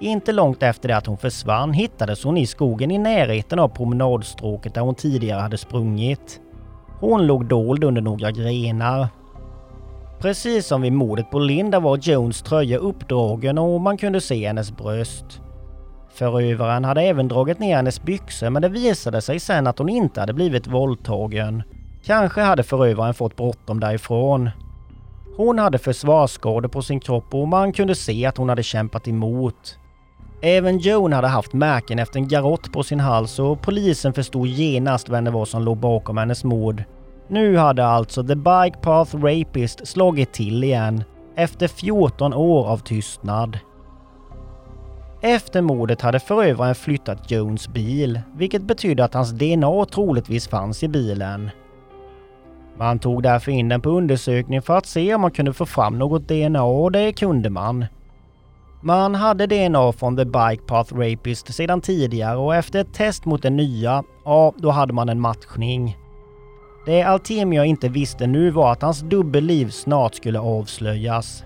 Inte 0.00 0.32
långt 0.32 0.62
efter 0.62 0.88
det 0.88 0.96
att 0.96 1.06
hon 1.06 1.16
försvann 1.16 1.72
hittades 1.72 2.24
hon 2.24 2.36
i 2.36 2.46
skogen 2.46 2.90
i 2.90 2.98
närheten 2.98 3.58
av 3.58 3.68
promenadstråket 3.68 4.74
där 4.74 4.80
hon 4.80 4.94
tidigare 4.94 5.40
hade 5.40 5.58
sprungit. 5.58 6.40
Hon 7.00 7.26
låg 7.26 7.46
dold 7.46 7.84
under 7.84 8.02
några 8.02 8.30
grenar. 8.30 9.08
Precis 10.18 10.66
som 10.66 10.82
vid 10.82 10.92
mordet 10.92 11.30
på 11.30 11.38
Linda 11.38 11.80
var 11.80 11.96
Jones 11.96 12.42
tröja 12.42 12.78
uppdragen 12.78 13.58
och 13.58 13.80
man 13.80 13.96
kunde 13.96 14.20
se 14.20 14.46
hennes 14.46 14.76
bröst. 14.76 15.40
Förövaren 16.16 16.84
hade 16.84 17.02
även 17.02 17.28
dragit 17.28 17.58
ner 17.58 17.76
hennes 17.76 18.02
byxor 18.02 18.50
men 18.50 18.62
det 18.62 18.68
visade 18.68 19.20
sig 19.20 19.40
sen 19.40 19.66
att 19.66 19.78
hon 19.78 19.88
inte 19.88 20.20
hade 20.20 20.32
blivit 20.32 20.66
våldtagen. 20.66 21.62
Kanske 22.04 22.40
hade 22.40 22.62
förövaren 22.62 23.14
fått 23.14 23.36
bråttom 23.36 23.80
därifrån. 23.80 24.50
Hon 25.36 25.58
hade 25.58 25.78
försvarsskador 25.78 26.68
på 26.68 26.82
sin 26.82 27.00
kropp 27.00 27.34
och 27.34 27.48
man 27.48 27.72
kunde 27.72 27.94
se 27.94 28.26
att 28.26 28.36
hon 28.36 28.48
hade 28.48 28.62
kämpat 28.62 29.08
emot. 29.08 29.78
Även 30.42 30.78
Joan 30.78 31.12
hade 31.12 31.28
haft 31.28 31.52
märken 31.52 31.98
efter 31.98 32.18
en 32.18 32.28
garott 32.28 32.72
på 32.72 32.82
sin 32.82 33.00
hals 33.00 33.38
och 33.38 33.62
polisen 33.62 34.12
förstod 34.12 34.46
genast 34.46 35.08
vem 35.08 35.24
det 35.24 35.30
var 35.30 35.44
som 35.44 35.62
låg 35.62 35.76
bakom 35.76 36.16
hennes 36.16 36.44
mord. 36.44 36.84
Nu 37.28 37.56
hade 37.56 37.86
alltså 37.86 38.22
The 38.22 38.34
Bike 38.34 38.78
Path 38.82 39.16
Rapist 39.16 39.86
slagit 39.88 40.32
till 40.32 40.64
igen 40.64 41.04
efter 41.36 41.68
14 41.68 42.34
år 42.34 42.66
av 42.66 42.78
tystnad. 42.78 43.58
Efter 45.20 45.62
mordet 45.62 46.00
hade 46.00 46.20
förövaren 46.20 46.74
flyttat 46.74 47.30
Jones 47.30 47.68
bil, 47.68 48.20
vilket 48.36 48.62
betydde 48.62 49.04
att 49.04 49.14
hans 49.14 49.30
DNA 49.30 49.84
troligtvis 49.84 50.48
fanns 50.48 50.82
i 50.82 50.88
bilen. 50.88 51.50
Man 52.78 52.98
tog 52.98 53.22
därför 53.22 53.52
in 53.52 53.68
den 53.68 53.80
på 53.80 53.90
undersökning 53.90 54.62
för 54.62 54.76
att 54.76 54.86
se 54.86 55.14
om 55.14 55.20
man 55.20 55.30
kunde 55.30 55.52
få 55.52 55.66
fram 55.66 55.98
något 55.98 56.28
DNA 56.28 56.62
och 56.62 56.92
det 56.92 57.12
kunde 57.12 57.50
man. 57.50 57.84
Man 58.80 59.14
hade 59.14 59.46
DNA 59.46 59.92
från 59.92 60.16
The 60.16 60.24
Bike 60.24 60.62
Path 60.66 60.94
Rapist 60.94 61.54
sedan 61.54 61.80
tidigare 61.80 62.36
och 62.36 62.54
efter 62.54 62.80
ett 62.80 62.94
test 62.94 63.24
mot 63.24 63.42
den 63.42 63.56
nya, 63.56 64.02
ja, 64.24 64.52
då 64.56 64.70
hade 64.70 64.92
man 64.92 65.08
en 65.08 65.20
matchning. 65.20 65.96
Det 66.86 67.02
Altemio 67.02 67.64
inte 67.64 67.88
visste 67.88 68.26
nu 68.26 68.50
var 68.50 68.72
att 68.72 68.82
hans 68.82 69.00
dubbelliv 69.00 69.70
snart 69.70 70.14
skulle 70.14 70.38
avslöjas. 70.38 71.45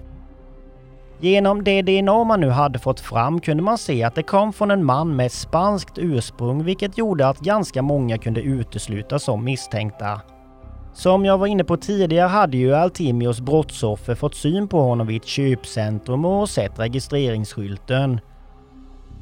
Genom 1.23 1.65
det 1.65 1.83
DNA 1.83 2.25
man 2.25 2.41
nu 2.41 2.49
hade 2.49 2.79
fått 2.79 3.01
fram 3.01 3.41
kunde 3.41 3.63
man 3.63 3.79
se 3.79 4.03
att 4.03 4.15
det 4.15 4.23
kom 4.23 4.53
från 4.53 4.71
en 4.71 4.85
man 4.85 5.17
med 5.17 5.33
spanskt 5.33 5.99
ursprung 5.99 6.65
vilket 6.65 6.99
gjorde 6.99 7.29
att 7.29 7.41
ganska 7.41 7.83
många 7.83 8.19
kunde 8.19 8.41
uteslutas 8.41 9.23
som 9.23 9.45
misstänkta. 9.45 10.21
Som 10.93 11.25
jag 11.25 11.39
var 11.39 11.47
inne 11.47 11.65
på 11.65 11.77
tidigare 11.77 12.29
hade 12.29 12.57
ju 12.57 12.75
Altimios 12.75 13.41
brottsoffer 13.41 14.15
fått 14.15 14.35
syn 14.35 14.69
på 14.69 14.81
honom 14.81 15.07
vid 15.07 15.23
ett 15.23 15.29
köpcentrum 15.29 16.25
och 16.25 16.49
sett 16.49 16.79
registreringsskylten. 16.79 18.21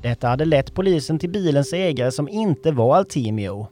Detta 0.02 0.28
hade 0.28 0.44
lett 0.44 0.74
polisen 0.74 1.18
till 1.18 1.30
bilens 1.30 1.72
ägare 1.72 2.10
som 2.10 2.28
inte 2.28 2.72
var 2.72 2.96
Altimio. 2.96 3.68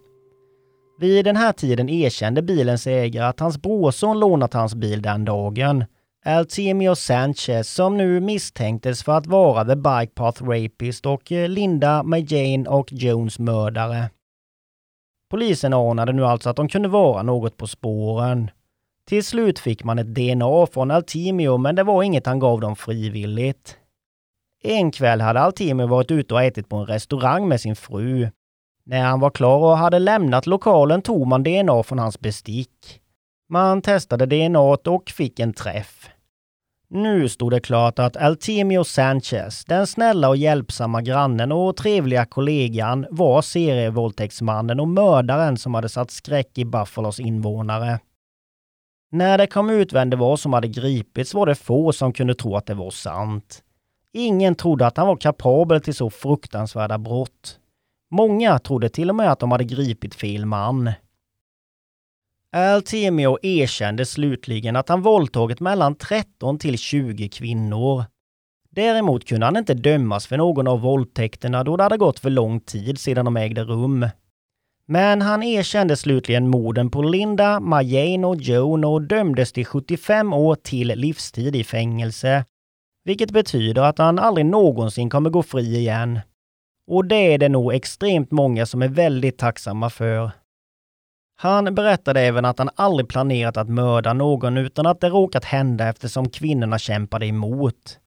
Vid 0.98 1.24
den 1.24 1.36
här 1.36 1.52
tiden 1.52 1.88
erkände 1.88 2.42
bilens 2.42 2.86
ägare 2.86 3.24
att 3.26 3.40
hans 3.40 3.62
brorson 3.62 4.20
lånat 4.20 4.54
hans 4.54 4.74
bil 4.74 5.02
den 5.02 5.24
dagen. 5.24 5.84
Altimio 6.28 6.94
Sanchez 6.94 7.74
som 7.74 7.96
nu 7.96 8.20
misstänktes 8.20 9.04
för 9.04 9.12
att 9.12 9.26
vara 9.26 9.64
The 9.64 9.76
Bike 9.76 10.12
Path 10.14 10.44
Rapist 10.44 11.06
och 11.06 11.32
eh, 11.32 11.48
Linda 11.48 12.02
Majane 12.02 12.68
och 12.68 12.92
Jones 12.92 13.38
mördare. 13.38 14.10
Polisen 15.30 15.72
anade 15.72 16.12
nu 16.12 16.24
alltså 16.24 16.50
att 16.50 16.56
de 16.56 16.68
kunde 16.68 16.88
vara 16.88 17.22
något 17.22 17.56
på 17.56 17.66
spåren. 17.66 18.50
Till 19.08 19.24
slut 19.24 19.58
fick 19.58 19.84
man 19.84 19.98
ett 19.98 20.14
DNA 20.14 20.66
från 20.66 20.90
Altimio 20.90 21.56
men 21.56 21.74
det 21.74 21.82
var 21.82 22.02
inget 22.02 22.26
han 22.26 22.38
gav 22.38 22.60
dem 22.60 22.76
frivilligt. 22.76 23.76
En 24.62 24.90
kväll 24.90 25.20
hade 25.20 25.40
Altimio 25.40 25.86
varit 25.86 26.10
ute 26.10 26.34
och 26.34 26.42
ätit 26.42 26.68
på 26.68 26.76
en 26.76 26.86
restaurang 26.86 27.48
med 27.48 27.60
sin 27.60 27.76
fru. 27.76 28.28
När 28.84 29.02
han 29.02 29.20
var 29.20 29.30
klar 29.30 29.58
och 29.58 29.78
hade 29.78 29.98
lämnat 29.98 30.46
lokalen 30.46 31.02
tog 31.02 31.26
man 31.26 31.42
DNA 31.42 31.82
från 31.82 31.98
hans 31.98 32.20
bestick. 32.20 33.00
Man 33.48 33.82
testade 33.82 34.26
DNA 34.26 34.60
och 34.60 35.10
fick 35.10 35.40
en 35.40 35.52
träff. 35.52 36.10
Nu 36.88 37.28
stod 37.28 37.52
det 37.52 37.60
klart 37.60 37.98
att 37.98 38.16
Altimio 38.16 38.84
Sanchez, 38.84 39.64
den 39.64 39.86
snälla 39.86 40.28
och 40.28 40.36
hjälpsamma 40.36 41.02
grannen 41.02 41.52
och 41.52 41.76
trevliga 41.76 42.24
kollegan, 42.24 43.06
var 43.10 43.42
serievåldtäktsmannen 43.42 44.80
och 44.80 44.88
mördaren 44.88 45.56
som 45.56 45.74
hade 45.74 45.88
satt 45.88 46.10
skräck 46.10 46.58
i 46.58 46.64
Buffalos 46.64 47.20
invånare. 47.20 47.98
När 49.12 49.38
det 49.38 49.46
kom 49.46 49.70
ut 49.70 49.92
vem 49.92 50.10
det 50.10 50.16
var 50.16 50.36
som 50.36 50.52
hade 50.52 50.68
gripits 50.68 51.34
var 51.34 51.46
det 51.46 51.54
få 51.54 51.92
som 51.92 52.12
kunde 52.12 52.34
tro 52.34 52.56
att 52.56 52.66
det 52.66 52.74
var 52.74 52.90
sant. 52.90 53.62
Ingen 54.12 54.54
trodde 54.54 54.86
att 54.86 54.96
han 54.96 55.06
var 55.06 55.16
kapabel 55.16 55.80
till 55.80 55.94
så 55.94 56.10
fruktansvärda 56.10 56.98
brott. 56.98 57.58
Många 58.10 58.58
trodde 58.58 58.88
till 58.88 59.10
och 59.10 59.16
med 59.16 59.32
att 59.32 59.38
de 59.38 59.52
hade 59.52 59.64
gripit 59.64 60.14
fel 60.14 60.46
man. 60.46 60.92
Altemio 62.56 63.38
erkände 63.42 64.06
slutligen 64.06 64.76
att 64.76 64.88
han 64.88 65.02
våldtagit 65.02 65.60
mellan 65.60 65.94
13 65.94 66.58
till 66.58 66.78
20 66.78 67.28
kvinnor. 67.28 68.04
Däremot 68.70 69.24
kunde 69.24 69.46
han 69.46 69.56
inte 69.56 69.74
dömas 69.74 70.26
för 70.26 70.36
någon 70.36 70.66
av 70.66 70.80
våldtäkterna 70.80 71.64
då 71.64 71.76
det 71.76 71.82
hade 71.82 71.96
gått 71.96 72.18
för 72.18 72.30
lång 72.30 72.60
tid 72.60 72.98
sedan 72.98 73.24
de 73.24 73.36
ägde 73.36 73.64
rum. 73.64 74.08
Men 74.86 75.22
han 75.22 75.42
erkände 75.42 75.96
slutligen 75.96 76.48
morden 76.48 76.90
på 76.90 77.02
Linda, 77.02 77.60
Majane 77.60 78.26
och 78.26 78.36
Joan 78.36 78.84
och 78.84 79.02
dömdes 79.02 79.52
till 79.52 79.66
75 79.66 80.32
år 80.32 80.54
till 80.54 80.88
livstid 80.88 81.56
i 81.56 81.64
fängelse. 81.64 82.44
Vilket 83.04 83.30
betyder 83.30 83.82
att 83.82 83.98
han 83.98 84.18
aldrig 84.18 84.46
någonsin 84.46 85.10
kommer 85.10 85.30
gå 85.30 85.42
fri 85.42 85.76
igen. 85.76 86.20
Och 86.86 87.04
det 87.04 87.34
är 87.34 87.38
det 87.38 87.48
nog 87.48 87.74
extremt 87.74 88.30
många 88.30 88.66
som 88.66 88.82
är 88.82 88.88
väldigt 88.88 89.38
tacksamma 89.38 89.90
för. 89.90 90.30
Han 91.38 91.74
berättade 91.74 92.20
även 92.20 92.44
att 92.44 92.58
han 92.58 92.70
aldrig 92.74 93.08
planerat 93.08 93.56
att 93.56 93.68
mörda 93.68 94.12
någon 94.12 94.56
utan 94.56 94.86
att 94.86 95.00
det 95.00 95.08
råkat 95.08 95.44
hända 95.44 95.88
eftersom 95.88 96.28
kvinnorna 96.28 96.78
kämpade 96.78 97.26
emot. 97.26 97.98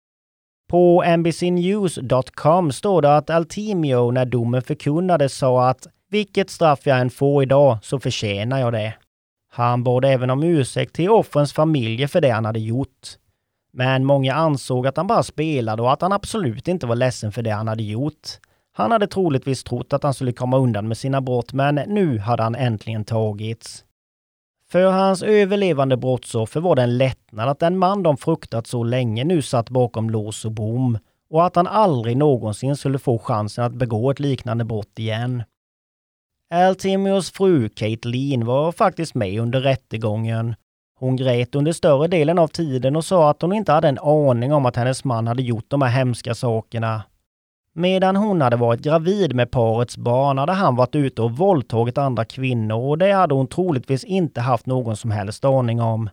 På 0.69 1.03
NBCnews.com 1.17 2.71
står 2.71 3.01
det 3.01 3.17
att 3.17 3.29
Altimio 3.29 4.11
när 4.11 4.25
domen 4.25 4.61
förkunnades 4.61 5.37
sa 5.37 5.69
att 5.69 5.87
vilket 6.09 6.49
straff 6.49 6.79
jag 6.83 6.99
än 6.99 7.09
får 7.09 7.43
idag 7.43 7.77
så 7.81 7.99
förtjänar 7.99 8.59
jag 8.59 8.73
det. 8.73 8.93
Han 9.51 9.83
bad 9.83 10.05
även 10.05 10.29
om 10.29 10.43
ursäkt 10.43 10.93
till 10.93 11.09
offrens 11.09 11.53
familjer 11.53 12.07
för 12.07 12.21
det 12.21 12.29
han 12.29 12.45
hade 12.45 12.59
gjort. 12.59 13.07
Men 13.73 14.05
många 14.05 14.33
ansåg 14.33 14.87
att 14.87 14.97
han 14.97 15.07
bara 15.07 15.23
spelade 15.23 15.81
och 15.81 15.93
att 15.93 16.01
han 16.01 16.13
absolut 16.13 16.67
inte 16.67 16.87
var 16.87 16.95
ledsen 16.95 17.31
för 17.31 17.41
det 17.41 17.49
han 17.49 17.67
hade 17.67 17.83
gjort. 17.83 18.27
Han 18.79 18.91
hade 18.91 19.07
troligtvis 19.07 19.63
trott 19.63 19.93
att 19.93 20.03
han 20.03 20.13
skulle 20.13 20.31
komma 20.31 20.57
undan 20.57 20.87
med 20.87 20.97
sina 20.97 21.21
brott, 21.21 21.53
men 21.53 21.75
nu 21.75 22.19
hade 22.19 22.43
han 22.43 22.55
äntligen 22.55 23.05
tagits. 23.05 23.83
För 24.71 24.91
hans 24.91 25.23
överlevande 25.23 25.97
brottsoffer 25.97 26.59
var 26.59 26.75
det 26.75 26.81
en 26.81 26.97
lättnad 26.97 27.49
att 27.49 27.59
den 27.59 27.77
man 27.77 28.03
de 28.03 28.17
fruktat 28.17 28.67
så 28.67 28.83
länge 28.83 29.23
nu 29.23 29.41
satt 29.41 29.69
bakom 29.69 30.09
lås 30.09 30.45
och 30.45 30.51
bom 30.51 30.97
och 31.29 31.45
att 31.45 31.55
han 31.55 31.67
aldrig 31.67 32.17
någonsin 32.17 32.75
skulle 32.75 32.99
få 32.99 33.19
chansen 33.19 33.63
att 33.63 33.73
begå 33.73 34.11
ett 34.11 34.19
liknande 34.19 34.65
brott 34.65 34.99
igen. 34.99 35.43
Altimios 36.53 37.31
fru 37.31 37.69
Kate 37.69 38.07
Lean 38.07 38.45
var 38.45 38.71
faktiskt 38.71 39.15
med 39.15 39.41
under 39.41 39.61
rättegången. 39.61 40.55
Hon 40.99 41.15
grät 41.15 41.55
under 41.55 41.71
större 41.71 42.07
delen 42.07 42.39
av 42.39 42.47
tiden 42.47 42.95
och 42.95 43.05
sa 43.05 43.29
att 43.29 43.41
hon 43.41 43.53
inte 43.53 43.71
hade 43.71 43.87
en 43.87 43.99
aning 43.99 44.53
om 44.53 44.65
att 44.65 44.75
hennes 44.75 45.03
man 45.03 45.27
hade 45.27 45.41
gjort 45.43 45.65
de 45.67 45.81
här 45.81 45.89
hemska 45.89 46.35
sakerna. 46.35 47.03
Medan 47.79 48.15
hon 48.15 48.41
hade 48.41 48.55
varit 48.55 48.81
gravid 48.81 49.35
med 49.35 49.51
parets 49.51 49.97
barn 49.97 50.37
hade 50.37 50.51
han 50.51 50.75
varit 50.75 50.95
ute 50.95 51.21
och 51.21 51.37
våldtagit 51.37 51.97
andra 51.97 52.25
kvinnor 52.25 52.89
och 52.89 52.97
det 52.97 53.11
hade 53.11 53.33
hon 53.33 53.47
troligtvis 53.47 54.03
inte 54.03 54.41
haft 54.41 54.65
någon 54.65 54.95
som 54.95 55.11
helst 55.11 55.45
aning 55.45 55.81
om. 55.81 56.09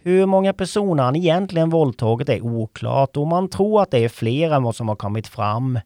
Hur 0.00 0.26
många 0.26 0.52
personer 0.52 1.02
han 1.02 1.16
egentligen 1.16 1.70
våldtagit 1.70 2.28
är 2.28 2.40
oklart 2.40 3.16
och 3.16 3.26
man 3.26 3.48
tror 3.48 3.82
att 3.82 3.90
det 3.90 4.04
är 4.04 4.08
fler 4.08 4.50
än 4.50 4.62
vad 4.62 4.76
som 4.76 4.88
har 4.88 4.96
kommit 4.96 5.26
fram. 5.26 5.78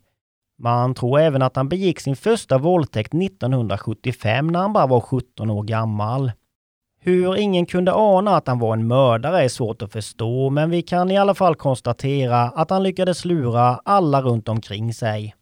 Man 0.59 0.94
tror 0.94 1.18
även 1.18 1.42
att 1.42 1.56
han 1.56 1.68
begick 1.68 2.00
sin 2.00 2.16
första 2.16 2.59
våldtäkt 2.59 3.14
1975 3.14 4.46
när 4.46 4.61
han 4.61 4.72
bara 4.72 4.87
var 4.87 5.00
17 5.00 5.50
år 5.50 5.62
gammal. 5.62 6.32
Hur 7.09 7.37
ingen 7.37 7.66
kunde 7.66 7.92
ana 7.95 8.37
att 8.37 8.49
han 8.49 8.59
var 8.59 8.73
en 8.73 8.87
mördare 8.87 9.45
är 9.45 9.49
svårt 9.49 9.83
att 9.83 9.92
förstå, 9.92 10.51
men 10.51 10.71
vi 10.71 10.83
kan 10.83 11.11
i 11.11 11.19
alla 11.19 11.35
fall 11.35 11.55
konstatera 11.55 12.40
att 12.42 12.71
han 12.71 12.83
lyckades 12.83 13.25
lura 13.25 13.81
alla 13.85 14.23
runt 14.23 14.49
omkring 14.49 14.95
sig. 14.95 15.35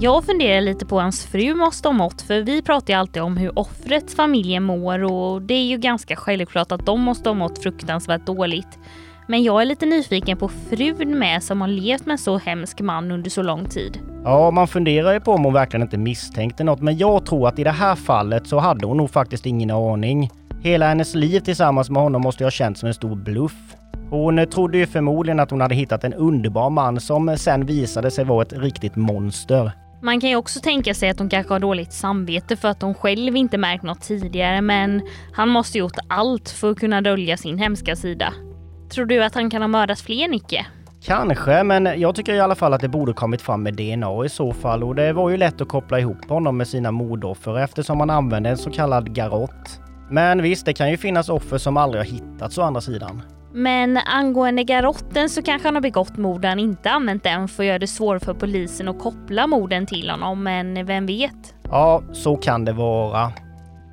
Jag 0.00 0.24
funderar 0.24 0.60
lite 0.60 0.86
på 0.86 1.00
hans 1.00 1.26
fru 1.26 1.54
måste 1.54 1.88
ha 1.88 1.92
mått, 1.92 2.22
för 2.22 2.40
vi 2.40 2.62
pratar 2.62 2.92
ju 2.92 2.98
alltid 2.98 3.22
om 3.22 3.36
hur 3.36 3.58
offrets 3.58 4.14
familj 4.14 4.60
mår 4.60 5.02
och 5.02 5.42
det 5.42 5.54
är 5.54 5.64
ju 5.64 5.76
ganska 5.76 6.16
självklart 6.16 6.72
att 6.72 6.86
de 6.86 7.00
måste 7.00 7.28
ha 7.28 7.34
mått 7.34 7.62
fruktansvärt 7.62 8.26
dåligt. 8.26 8.78
Men 9.26 9.42
jag 9.42 9.62
är 9.62 9.66
lite 9.66 9.86
nyfiken 9.86 10.38
på 10.38 10.48
frun 10.48 11.18
med 11.18 11.42
som 11.42 11.60
har 11.60 11.68
levt 11.68 12.06
med 12.06 12.12
en 12.12 12.18
så 12.18 12.38
hemsk 12.38 12.80
man 12.80 13.10
under 13.10 13.30
så 13.30 13.42
lång 13.42 13.68
tid. 13.68 13.98
Ja, 14.24 14.50
man 14.50 14.68
funderar 14.68 15.12
ju 15.12 15.20
på 15.20 15.32
om 15.32 15.44
hon 15.44 15.52
verkligen 15.52 15.82
inte 15.82 15.98
misstänkte 15.98 16.64
något, 16.64 16.80
men 16.80 16.98
jag 16.98 17.26
tror 17.26 17.48
att 17.48 17.58
i 17.58 17.64
det 17.64 17.70
här 17.70 17.94
fallet 17.94 18.46
så 18.46 18.58
hade 18.58 18.86
hon 18.86 18.96
nog 18.96 19.10
faktiskt 19.10 19.46
ingen 19.46 19.70
aning. 19.70 20.30
Hela 20.60 20.88
hennes 20.88 21.14
liv 21.14 21.40
tillsammans 21.40 21.90
med 21.90 22.02
honom 22.02 22.22
måste 22.22 22.42
ju 22.42 22.46
ha 22.46 22.50
känts 22.50 22.80
som 22.80 22.86
en 22.86 22.94
stor 22.94 23.14
bluff. 23.14 23.76
Hon 24.10 24.46
trodde 24.46 24.78
ju 24.78 24.86
förmodligen 24.86 25.40
att 25.40 25.50
hon 25.50 25.60
hade 25.60 25.74
hittat 25.74 26.04
en 26.04 26.14
underbar 26.14 26.70
man 26.70 27.00
som 27.00 27.36
sen 27.38 27.66
visade 27.66 28.10
sig 28.10 28.24
vara 28.24 28.42
ett 28.42 28.52
riktigt 28.52 28.96
monster. 28.96 29.72
Man 30.02 30.20
kan 30.20 30.30
ju 30.30 30.36
också 30.36 30.60
tänka 30.60 30.94
sig 30.94 31.10
att 31.10 31.18
hon 31.18 31.28
kanske 31.28 31.54
har 31.54 31.60
dåligt 31.60 31.92
samvete 31.92 32.56
för 32.56 32.68
att 32.68 32.82
hon 32.82 32.94
själv 32.94 33.36
inte 33.36 33.58
märkt 33.58 33.82
något 33.82 34.00
tidigare 34.00 34.60
men 34.60 35.02
han 35.32 35.48
måste 35.48 35.78
gjort 35.78 35.96
allt 36.08 36.48
för 36.48 36.70
att 36.70 36.78
kunna 36.78 37.00
dölja 37.00 37.36
sin 37.36 37.58
hemska 37.58 37.96
sida. 37.96 38.34
Tror 38.92 39.06
du 39.06 39.24
att 39.24 39.34
han 39.34 39.50
kan 39.50 39.62
ha 39.62 39.68
mördat 39.68 40.00
fler 40.00 40.28
Nicke? 40.28 40.66
Kanske, 41.04 41.62
men 41.62 42.00
jag 42.00 42.14
tycker 42.14 42.34
i 42.34 42.40
alla 42.40 42.54
fall 42.54 42.74
att 42.74 42.80
det 42.80 42.88
borde 42.88 43.12
kommit 43.12 43.42
fram 43.42 43.62
med 43.62 43.74
DNA 43.74 44.24
i 44.24 44.28
så 44.28 44.52
fall 44.52 44.84
och 44.84 44.94
det 44.94 45.12
var 45.12 45.30
ju 45.30 45.36
lätt 45.36 45.60
att 45.60 45.68
koppla 45.68 46.00
ihop 46.00 46.28
honom 46.28 46.56
med 46.56 46.68
sina 46.68 46.90
mordoffer 46.90 47.58
eftersom 47.58 48.00
han 48.00 48.10
använde 48.10 48.50
en 48.50 48.58
så 48.58 48.70
kallad 48.70 49.14
garott. 49.14 49.80
Men 50.10 50.42
visst, 50.42 50.66
det 50.66 50.72
kan 50.72 50.90
ju 50.90 50.96
finnas 50.96 51.28
offer 51.28 51.58
som 51.58 51.76
aldrig 51.76 52.00
har 52.00 52.06
hittats 52.06 52.58
å 52.58 52.62
andra 52.62 52.80
sidan. 52.80 53.22
Men 53.52 53.96
angående 53.96 54.64
garotten 54.64 55.28
så 55.28 55.42
kanske 55.42 55.68
han 55.68 55.74
har 55.74 55.82
begått 55.82 56.16
mord 56.16 56.44
han 56.44 56.58
inte 56.58 56.90
använt 56.90 57.22
den 57.22 57.48
för 57.48 57.62
att 57.62 57.66
göra 57.66 57.78
det 57.78 57.86
svårt 57.86 58.24
för 58.24 58.34
polisen 58.34 58.88
att 58.88 58.98
koppla 58.98 59.46
morden 59.46 59.86
till 59.86 60.10
honom, 60.10 60.42
men 60.42 60.86
vem 60.86 61.06
vet? 61.06 61.54
Ja, 61.70 62.02
så 62.12 62.36
kan 62.36 62.64
det 62.64 62.72
vara. 62.72 63.32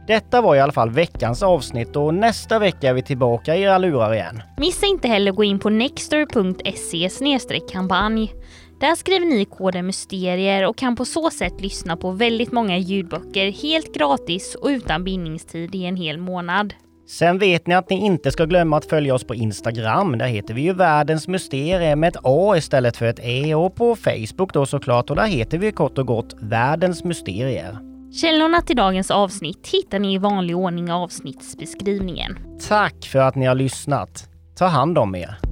Detta 0.10 0.42
var 0.42 0.56
i 0.56 0.60
alla 0.60 0.72
fall 0.72 0.90
veckans 0.90 1.44
avsnitt 1.44 1.96
och 1.96 2.14
nästa 2.14 2.60
vecka 2.60 2.90
är 2.90 2.94
vi 2.94 3.02
tillbaka 3.02 3.56
i 3.56 3.62
era 3.62 3.78
lurar 3.78 4.14
igen. 4.14 4.42
Missa 4.58 4.86
inte 4.86 5.08
heller 5.08 5.32
att 5.32 5.38
gå 5.38 5.44
in 5.44 5.60
på 5.60 5.70
nextor.se 5.70 7.10
kampanj. 7.72 8.34
Där 8.80 8.96
skriver 8.96 9.26
ni 9.26 9.46
koden 9.46 9.86
mysterier 9.86 10.68
och 10.68 10.78
kan 10.78 10.96
på 10.96 11.06
så 11.06 11.30
sätt 11.30 11.62
lyssna 11.62 11.98
på 11.98 12.12
väldigt 12.12 12.52
många 12.52 12.78
ljudböcker 12.78 13.52
helt 13.52 13.96
gratis 13.96 14.56
och 14.56 14.68
utan 14.68 15.04
bindningstid 15.04 15.76
i 15.76 15.86
en 15.86 15.96
hel 15.96 16.18
månad. 16.18 16.74
Sen 17.08 17.40
vet 17.40 17.68
ni 17.68 17.76
att 17.76 17.90
ni 17.90 18.06
inte 18.06 18.32
ska 18.32 18.46
glömma 18.46 18.78
att 18.78 18.86
följa 18.86 19.16
oss 19.16 19.24
på 19.24 19.36
Instagram. 19.36 20.18
Där 20.18 20.28
heter 20.28 20.54
vi 20.54 20.62
ju 20.62 20.74
Världens 20.74 21.28
Mysterier 21.28 21.96
med 21.96 22.08
ett 22.08 22.22
A 22.24 22.58
istället 22.58 22.98
för 22.98 23.06
ett 23.06 23.20
E 23.24 23.56
och 23.56 23.76
på 23.76 23.96
Facebook 23.96 24.54
då 24.54 24.66
såklart 24.66 25.10
och 25.10 25.16
där 25.16 25.28
heter 25.28 25.58
vi 25.58 25.72
kort 25.72 25.98
och 25.98 26.08
gott 26.08 26.36
Världens 26.40 27.04
Mysterier. 27.04 27.90
Källorna 28.12 28.62
till 28.62 28.76
dagens 28.76 29.12
avsnitt 29.12 29.68
hittar 29.68 30.00
ni 30.00 30.14
i 30.14 30.18
vanlig 30.18 30.58
ordning 30.58 30.88
i 30.88 30.92
avsnittsbeskrivningen. 30.92 32.38
Tack 32.68 33.06
för 33.06 33.20
att 33.20 33.36
ni 33.36 33.46
har 33.46 33.56
lyssnat. 33.56 34.30
Ta 34.56 34.66
hand 34.66 34.98
om 34.98 35.16
er. 35.16 35.49